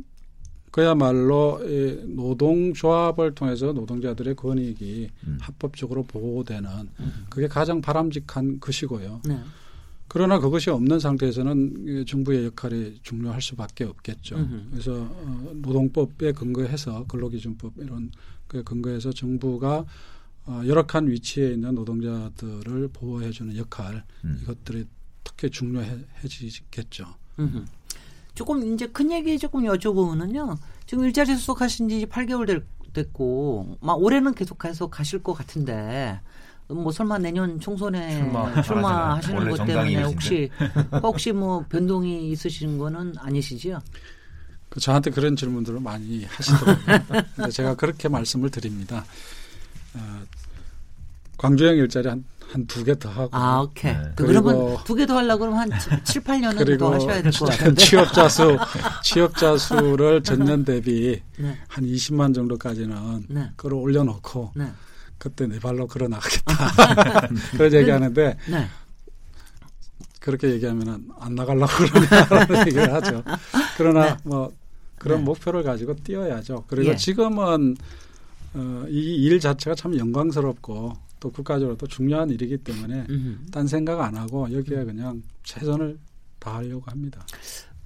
[0.71, 5.39] 그야말로 이 노동조합을 통해서 노동자들의 권익이 음.
[5.41, 7.27] 합법적으로 보호되는 음.
[7.31, 9.23] 그게 가장 바람직한 것이고요.
[9.27, 9.41] 네.
[10.07, 14.37] 그러나 그것이 없는 상태에서는 정부의 역할이 중요할 수밖에 없겠죠.
[14.37, 14.63] 음흠.
[14.71, 18.11] 그래서 어, 노동법에 근거해서 근로기준법 이런
[18.47, 19.85] 그 근거해서 정부가
[20.47, 24.39] 어, 열악한 위치에 있는 노동자들을 보호해주는 역할 음.
[24.43, 24.87] 이것들이
[25.23, 27.07] 특히 중요해지겠죠.
[27.39, 27.65] 음흠.
[28.35, 30.59] 조금 이제 큰 얘기 조금 여쭤보면은요.
[30.87, 36.21] 지금 일자리 수속하신 지 8개월 될, 됐고, 막 올해는 계속해서 가실 것 같은데,
[36.69, 40.51] 뭐 설마 내년 총선에 출마, 출마하시는 것 때문에 혹시
[41.03, 43.81] 혹시 뭐 변동이 있으신 거는 아니시지요?
[44.71, 47.51] 그 저한테 그런 질문들을 많이 하시더라고요.
[47.53, 49.05] 제가 그렇게 말씀을 드립니다.
[49.95, 50.23] 어,
[51.39, 52.25] 광주형 일자리 한
[52.55, 53.31] 한 두 개 더 하고.
[53.33, 53.93] 아, 오케이.
[53.93, 54.13] 네.
[54.17, 57.83] 그러면 두 개 더 하려고 그러면 한 7, 8년은 더 하셔야 될 것 같은데.
[57.85, 58.57] 취업자 수,
[59.03, 61.59] 취업자 수를 전년 대비 네.
[61.67, 63.51] 한 20만 정도까지는 네.
[63.57, 64.71] 끌어올려 놓고 네.
[65.19, 67.27] 그때 내 발로 걸어 나가겠다.
[67.57, 68.69] 그런 얘기 하는데 네.
[70.21, 73.23] 그렇게 얘기하면은 안 나가려고 그러냐는 얘기를 하죠.
[73.77, 74.17] 그러나 네.
[74.25, 74.53] 뭐
[74.99, 75.25] 그런 네.
[75.25, 76.65] 목표를 가지고 뛰어야죠.
[76.69, 76.97] 그리고 예.
[76.97, 77.77] 지금은
[78.55, 83.51] 어, 이 일 자체가 참 영광스럽고 또 국가적으로 또 중요한 일이기 때문에 음흠.
[83.51, 85.99] 딴 생각 안 하고 여기에 그냥 최선을
[86.39, 87.25] 다하려고 합니다.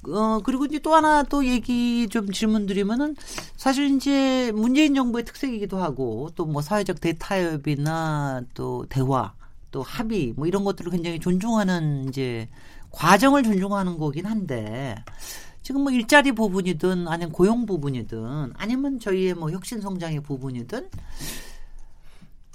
[0.08, 3.16] 어, 그리고 이제 또 하나 또 얘기 좀 질문 드리면은
[3.56, 9.32] 사실 이제 문재인 정부의 특색이기도 하고 또 뭐 사회적 대타협이나 또 대화
[9.70, 12.48] 또 합의 뭐 이런 것들을 굉장히 존중하는 이제
[12.90, 14.94] 과정을 존중하는 거긴 한데
[15.68, 20.88] 지금 뭐 일자리 부분이든 아니면 고용 부분이든 아니면 저희의 뭐 혁신 성장의 부분이든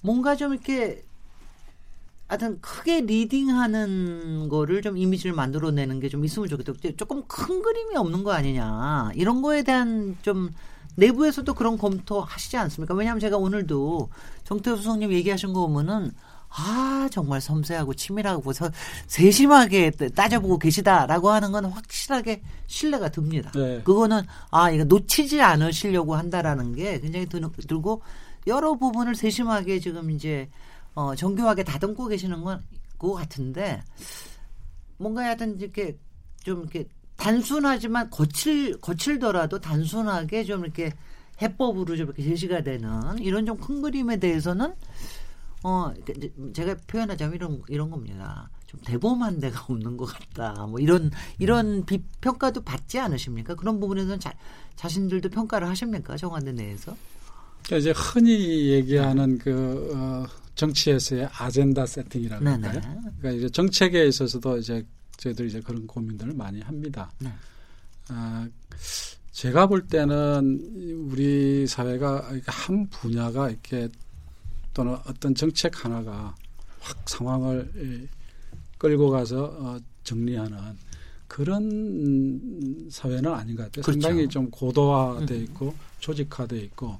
[0.01, 1.03] 뭔가 좀 이렇게
[2.27, 6.73] 하여튼 크게 리딩하는 거를 좀 이미지를 만들어내는 게 좀 있으면 좋겠다.
[6.97, 9.11] 조금 큰 그림이 없는 거 아니냐.
[9.13, 10.49] 이런 거에 대한 좀
[10.95, 12.95] 내부에서도 그런 검토 하시지 않습니까?
[12.95, 14.09] 왜냐하면 제가 오늘도
[14.43, 16.09] 정태호 수석님 얘기하신 거 보면은
[16.55, 18.69] 아, 정말 섬세하고 치밀하고 서,
[19.07, 23.51] 세심하게 따져보고 계시다라고 하는 건 확실하게 신뢰가 듭니다.
[23.55, 23.81] 네.
[23.83, 28.01] 그거는 아, 이거 놓치지 않으시려고 한다라는 게 굉장히 들고
[28.47, 30.49] 여러 부분을 세심하게 지금 이제
[30.95, 33.81] 어, 정교하게 다듬고 계시는 건것 같은데
[34.97, 35.97] 뭔가 하여튼 이렇게
[36.43, 36.85] 좀 이렇게
[37.15, 40.91] 단순하지만 거칠 거칠더라도 단순하게 좀 이렇게
[41.41, 44.73] 해법으로 좀 이렇게 제시가 되는 이런 좀 큰 그림에 대해서는
[45.63, 45.93] 어
[46.53, 48.49] 제가 표현하자면 이런 이런 겁니다.
[48.67, 50.65] 좀 대범한 데가 없는 것 같다.
[50.67, 53.55] 뭐 이런 이런 비, 평가도 받지 않으십니까?
[53.55, 54.33] 그런 부분에서는 자,
[54.75, 56.17] 자신들도 평가를 하십니까?
[56.17, 56.95] 정한대 내에서?
[57.63, 62.81] 그러니까 이제 흔히 얘기하는 그 어, 정치에서의 아젠다 세팅이라고 할까요?
[63.19, 64.85] 그러니까 이제 정책에 있어서도 이제
[65.17, 67.09] 저희들 이제 그런 고민들을 많이 합니다.
[67.19, 67.31] 네.
[68.09, 68.47] 아,
[69.31, 73.89] 제가 볼 때는 우리 사회가 한 분야가 이렇게
[74.73, 76.35] 또는 어떤 정책 하나가
[76.79, 78.07] 확 상황을
[78.77, 80.57] 끌고 가서 어, 정리하는
[81.27, 83.83] 그런 사회는 아닌 것 같아요.
[83.83, 84.01] 그렇죠.
[84.01, 85.43] 상당히 좀 고도화돼 음.
[85.43, 86.97] 있고 조직화돼 있고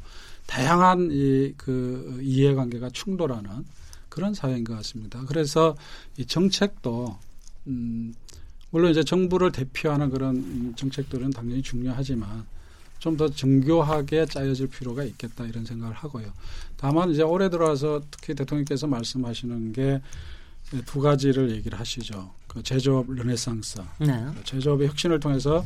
[0.47, 3.65] 다양한 이 그 이해관계가 충돌하는
[4.09, 5.23] 그런 사회인 것 같습니다.
[5.27, 5.75] 그래서
[6.17, 7.17] 이 정책도
[7.67, 8.13] 음
[8.69, 12.45] 물론 이제 정부를 대표하는 그런 정책들은 당연히 중요하지만
[13.03, 16.31] 좀 더 정교하게 짜여질 필요가 있겠다 이런 생각을 하고요.
[16.77, 20.01] 다만 이제 올해 들어와서 특히 대통령께서 말씀하시는 게
[20.85, 22.31] 두 가지를 얘기를 하시죠.
[22.47, 24.25] 그 제조업 르네상스, 네.
[24.43, 25.65] 제조업의 혁신을 통해서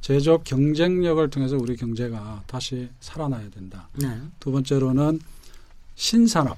[0.00, 3.88] 제조업 경쟁력을 통해서 우리 경제가 다시 살아나야 된다.
[3.94, 4.20] 네.
[4.40, 5.20] 두 번째로는
[5.94, 6.56] 신산업.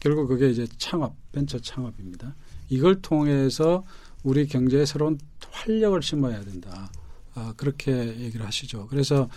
[0.00, 2.34] 결국 그게 이제 창업, 벤처 창업입니다.
[2.68, 3.84] 이걸 통해서
[4.22, 5.18] 우리 경제에 새로운
[5.50, 6.90] 활력을 심어야 된다.
[7.36, 8.86] 아, 그렇게 얘기를 하시죠.
[8.88, 9.28] 그래서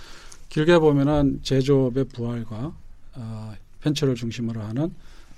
[0.47, 2.73] 길게 보면은 제조업의 부활과
[3.13, 4.93] 어, 벤처를 중심으로 하는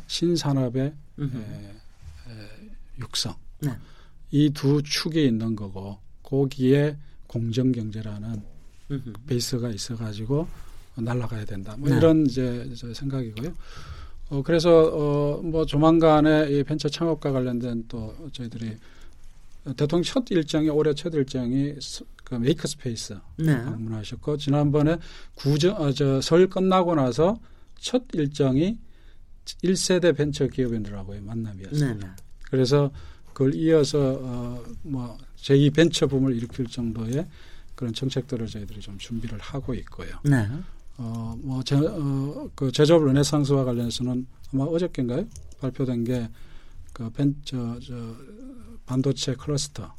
[0.08, 1.30] 신산업의 에, 에,
[3.00, 3.36] 육성.
[3.62, 3.72] 네.
[4.30, 6.96] 이두 축이 있는 거고 거기에
[7.28, 8.42] 공정 경제라는
[9.26, 10.48] 베이스가 있어 가지고
[10.96, 11.76] 날아가야 된다.
[11.78, 11.98] 뭐 네.
[11.98, 13.54] 이런 이제 생각이고요.
[14.30, 18.78] 어, 그래서 어, 뭐 조만간에 이 벤처 창업과 관련된 또 저희들이
[19.76, 21.74] 대통령 첫 일정이 올해 첫 일정이
[22.32, 23.62] 그 maker space 네.
[23.62, 24.98] 방문하셨고 지난번에
[25.36, 27.38] 구정 어, 저 설 끝나고 나서
[27.78, 28.78] 첫 일정이
[29.64, 31.94] 1세대 벤처 기업인들하고의 만남이었습니다.
[31.94, 32.08] 네, 네.
[32.50, 32.90] 그래서
[33.34, 37.28] 그걸 이어서 어, 뭐 제2 벤처 붐을 일으킬 정도의
[37.76, 40.10] 그런 정책들을 저희들이 좀 준비를 하고 있고요.
[40.24, 40.48] 네.
[40.98, 45.26] 어, 뭐, 제, 어, 그 제조업 르네상스와 관련해서는 아마 어저께인가요?
[45.60, 46.30] 발표된 게,
[46.94, 48.16] 그, 벤, 저, 저,
[48.86, 49.92] 반도체 클러스터,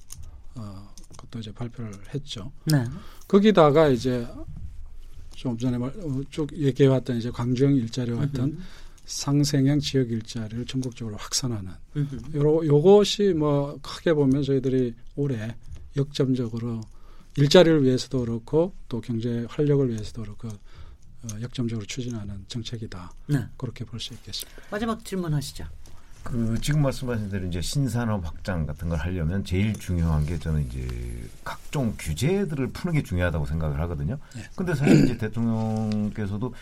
[0.55, 0.92] 어, 그
[1.23, 2.53] 것도 이제 발표를 했죠.
[2.67, 2.85] 네.
[3.29, 4.27] 거기다가 이제
[5.35, 8.59] 좀 전에 말, 어, 쭉 얘기해왔던 이제 광주형 일자리와 같은
[9.05, 11.73] 상생형 지역 일자리를 전국적으로 확산하는
[12.37, 15.57] 요, 요것이 뭐 크게 보면 저희들이 올해
[15.97, 16.81] 역점적으로
[17.37, 23.13] 일자리를 위해서도 그렇고 또 경제 활력을 위해서도 그렇고 어, 역점적으로 추진하는 정책이다.
[23.29, 23.47] 네.
[23.57, 24.63] 그렇게 볼 수 있겠습니다.
[24.71, 25.65] 마지막 질문하시죠.
[26.23, 30.89] 그 지금 말씀하신 대로 이제 신산업 확장 같은 걸 하려면 제일 중요한 게 저는 이제
[31.45, 34.19] 각종 규제들을 푸는 게 중요하다고 생각을 하거든요.
[34.35, 34.43] 네.
[34.55, 36.55] 근데 사실 이제 대통령께서도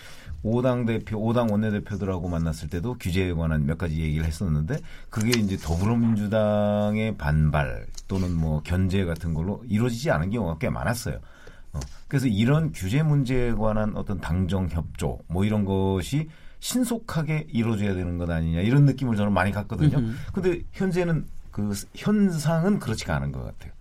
[0.43, 4.79] 오당 대표, 오당 원내대표들하고 만났을 때도 규제에 관한 몇 가지 얘기를 했었는데
[5.11, 11.19] 그게 이제 더불어민주당의 반발 또는 뭐 견제 같은 걸로 이루어지지 않은 경우가 꽤 많았어요.
[11.73, 16.29] 어, 그래서 이런 규제 문제에 관한 어떤 당정 협조 뭐 이런 것이
[16.61, 19.99] 신속하게 이루어져야 되는 것 아니냐 이런 느낌을 저는 많이 갖거든요.
[19.99, 20.15] 음흠.
[20.33, 23.73] 근데 현재는 그 현상은 그렇지가 않은 것 같아요.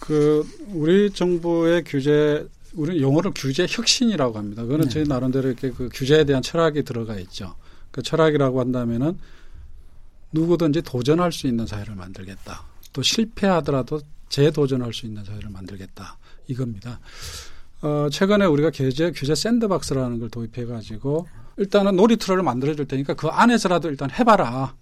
[0.00, 4.62] 그 우리 정부의 규제 우리 용어를 규제 혁신이라고 합니다.
[4.62, 4.90] 그거는 네.
[4.90, 7.56] 저희 나름대로 이렇게 그 규제에 대한 철학이 들어가 있죠.
[7.90, 9.18] 그 철학이라고 한다면은
[10.32, 12.64] 누구든지 도전할 수 있는 사회를 만들겠다.
[12.92, 16.18] 또 실패하더라도 재도전할 수 있는 사회를 만들겠다.
[16.46, 17.00] 이겁니다.
[17.80, 21.26] 어, 최근에 우리가 규제, 규제 샌드박스라는 걸 도입해 가지고
[21.58, 24.74] 일단은 놀이터를 만들어 줄 테니까 그 안에서라도 일단 해봐라.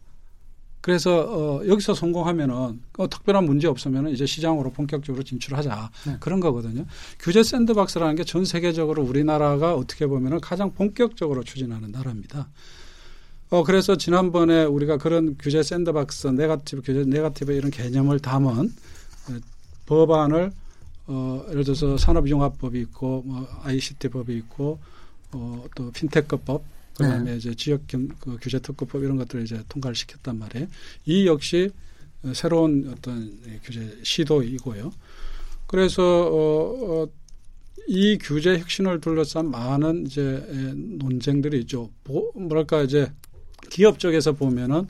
[0.83, 6.17] 그래서 어, 여기서 성공하면은 어, 특별한 문제 없으면은 이제 시장으로 본격적으로 진출하자 네.
[6.21, 6.85] 그런 거거든요.
[7.19, 12.49] 규제 샌드박스라는 게 전 세계적으로 우리나라가 어떻게 보면은 가장 본격적으로 추진하는 나라입니다.
[13.51, 18.73] 어 그래서 지난번에 우리가 그런 규제 샌드박스, 네가티브 규제, 네가티브 이런 개념을 담은
[19.87, 20.53] 법안을
[21.09, 24.79] 어 예를 들어서 산업융합법이 있고 뭐 ICT법이 있고
[25.37, 26.65] 어 또 핀테크법
[26.97, 27.37] 그다음에 네.
[27.37, 30.67] 이제 지역 경, 그 규제 특구법 이런 것들을 이제 통과를 시켰단 말이에요.
[31.05, 31.71] 이 역시
[32.33, 34.91] 새로운 어떤 규제 시도이고요.
[35.67, 37.09] 그래서 어, 어,
[37.87, 40.23] 이 규제 혁신을 둘러싼 많은 이제
[40.99, 41.91] 논쟁들이 있죠.
[42.05, 43.13] 뭐, 뭐랄까 이제
[43.69, 44.89] 기업 쪽에서 보면은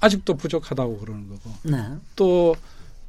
[0.00, 1.76] 아직도 부족하다고 그러는 거고 네.
[2.16, 2.56] 또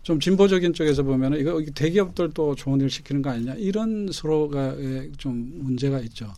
[0.09, 4.75] 좀 진보적인 쪽에서 보면 은 이거 대기업들도 좋은 일 시키는 거 아니냐 이런 서로가
[5.19, 6.33] 좀 문제가 있죠.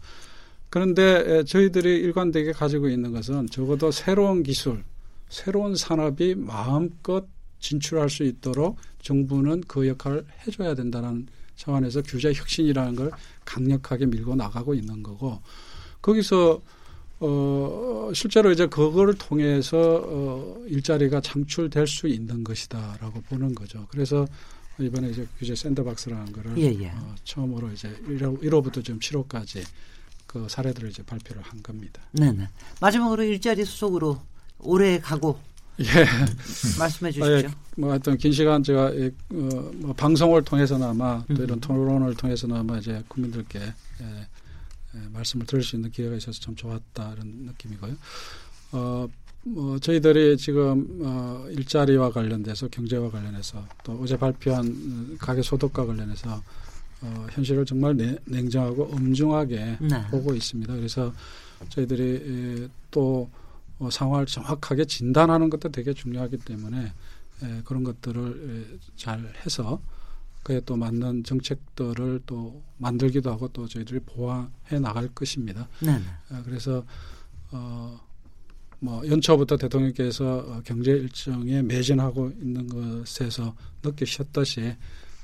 [0.69, 4.83] 그런데 저희들이 일관되게 가지고 있는 것은 적어도 새로운 기술,
[5.29, 7.25] 새로운 산업이 마음껏
[7.59, 13.11] 진출할 수 있도록 정부는 그 역할을 해줘야 된다는 차원에서 규제 혁신이라는 걸
[13.45, 15.39] 강력하게 밀고 나가고 있는 거고
[16.01, 16.59] 거기서
[17.23, 23.87] 어 실제로 이제 그거를 통해서 어 일자리가 창출될 수 있는 것이다라고 보는 거죠.
[23.91, 24.25] 그래서
[24.79, 26.89] 이번에 이제 규제 샌드박스라는 거를 예, 예.
[26.89, 29.63] 어, 처음으로 이제 1호, 1호부터 지금 7호까지
[30.25, 32.01] 그 사례들을 이제 발표를 한 겁니다.
[32.13, 32.47] 네네.
[32.79, 34.19] 마지막으로 일자리 수속으로
[34.59, 35.39] 올해 가고
[35.79, 35.85] 예.
[36.79, 37.37] 말씀해 주시죠.
[37.37, 42.77] 예, 뭐 하여튼 긴 시간 제가 예, 어, 뭐 방송을 통해서나마 또 이런 토론을 통해서나마
[42.77, 44.27] 이제 국민들께 예,
[44.95, 47.95] 예, 말씀을 들을 수 있는 기회가 있어서 참 좋았다 이런 느낌이고요.
[48.73, 49.07] 어,
[49.43, 56.41] 뭐 저희들이 지금 어, 일자리와 관련돼서 경제와 관련해서 또 어제 발표한 가계 소득과 관련해서
[57.01, 60.07] 어, 현실을 정말 내, 냉정하고 엄중하게 네.
[60.11, 60.75] 보고 있습니다.
[60.75, 61.13] 그래서
[61.69, 63.29] 저희들이 에, 또
[63.79, 66.93] 어, 상황을 정확하게 진단하는 것도 되게 중요하기 때문에
[67.43, 69.81] 에, 그런 것들을 에, 잘 해서
[70.43, 75.67] 그에 또 맞는 정책들을 또 만들기도 하고 또 저희들이 보완해 나갈 것입니다.
[75.79, 75.99] 네.
[76.29, 76.83] 어, 그래서
[77.51, 77.99] 어,
[78.79, 84.75] 뭐 연초부터 대통령께서 어, 경제 일정에 매진하고 있는 것에서 느끼셨듯이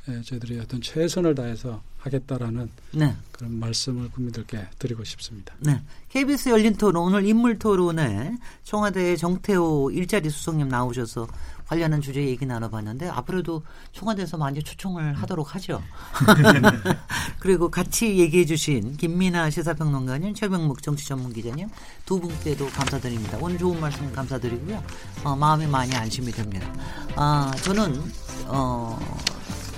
[0.09, 3.13] 예, 저희들이 어떤 최선을 다해서 하겠다라는 네.
[3.31, 5.53] 그런 말씀을 국민들께 드리고 싶습니다.
[5.59, 5.81] 네.
[6.09, 11.27] KBS 열린 토론 오늘 인물 토론에 청와대 정태호 일자리 수석님 나오셔서
[11.67, 15.81] 관련한 주제 얘기 나눠봤는데 앞으로도 청와대에서 많이 초청을 하도록 하죠.
[17.39, 21.69] 그리고 같이 얘기해 주신 김민아 시사평론가님, 최병묵 정치전문기자님
[22.05, 23.37] 두 분께도 감사드립니다.
[23.41, 24.81] 오늘 좋은 말씀 감사드리고요.
[25.23, 26.67] 어, 마음이 많이 안심이 됩니다.
[27.15, 28.01] 아, 저는
[28.47, 28.97] 어,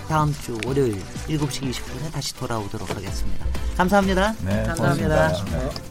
[0.07, 3.45] 다음 주 월요일 7시 20분에 다시 돌아오도록 하겠습니다.
[3.77, 4.33] 감사합니다.
[4.43, 5.27] 네, 감사합니다.
[5.27, 5.88] 고맙습니다.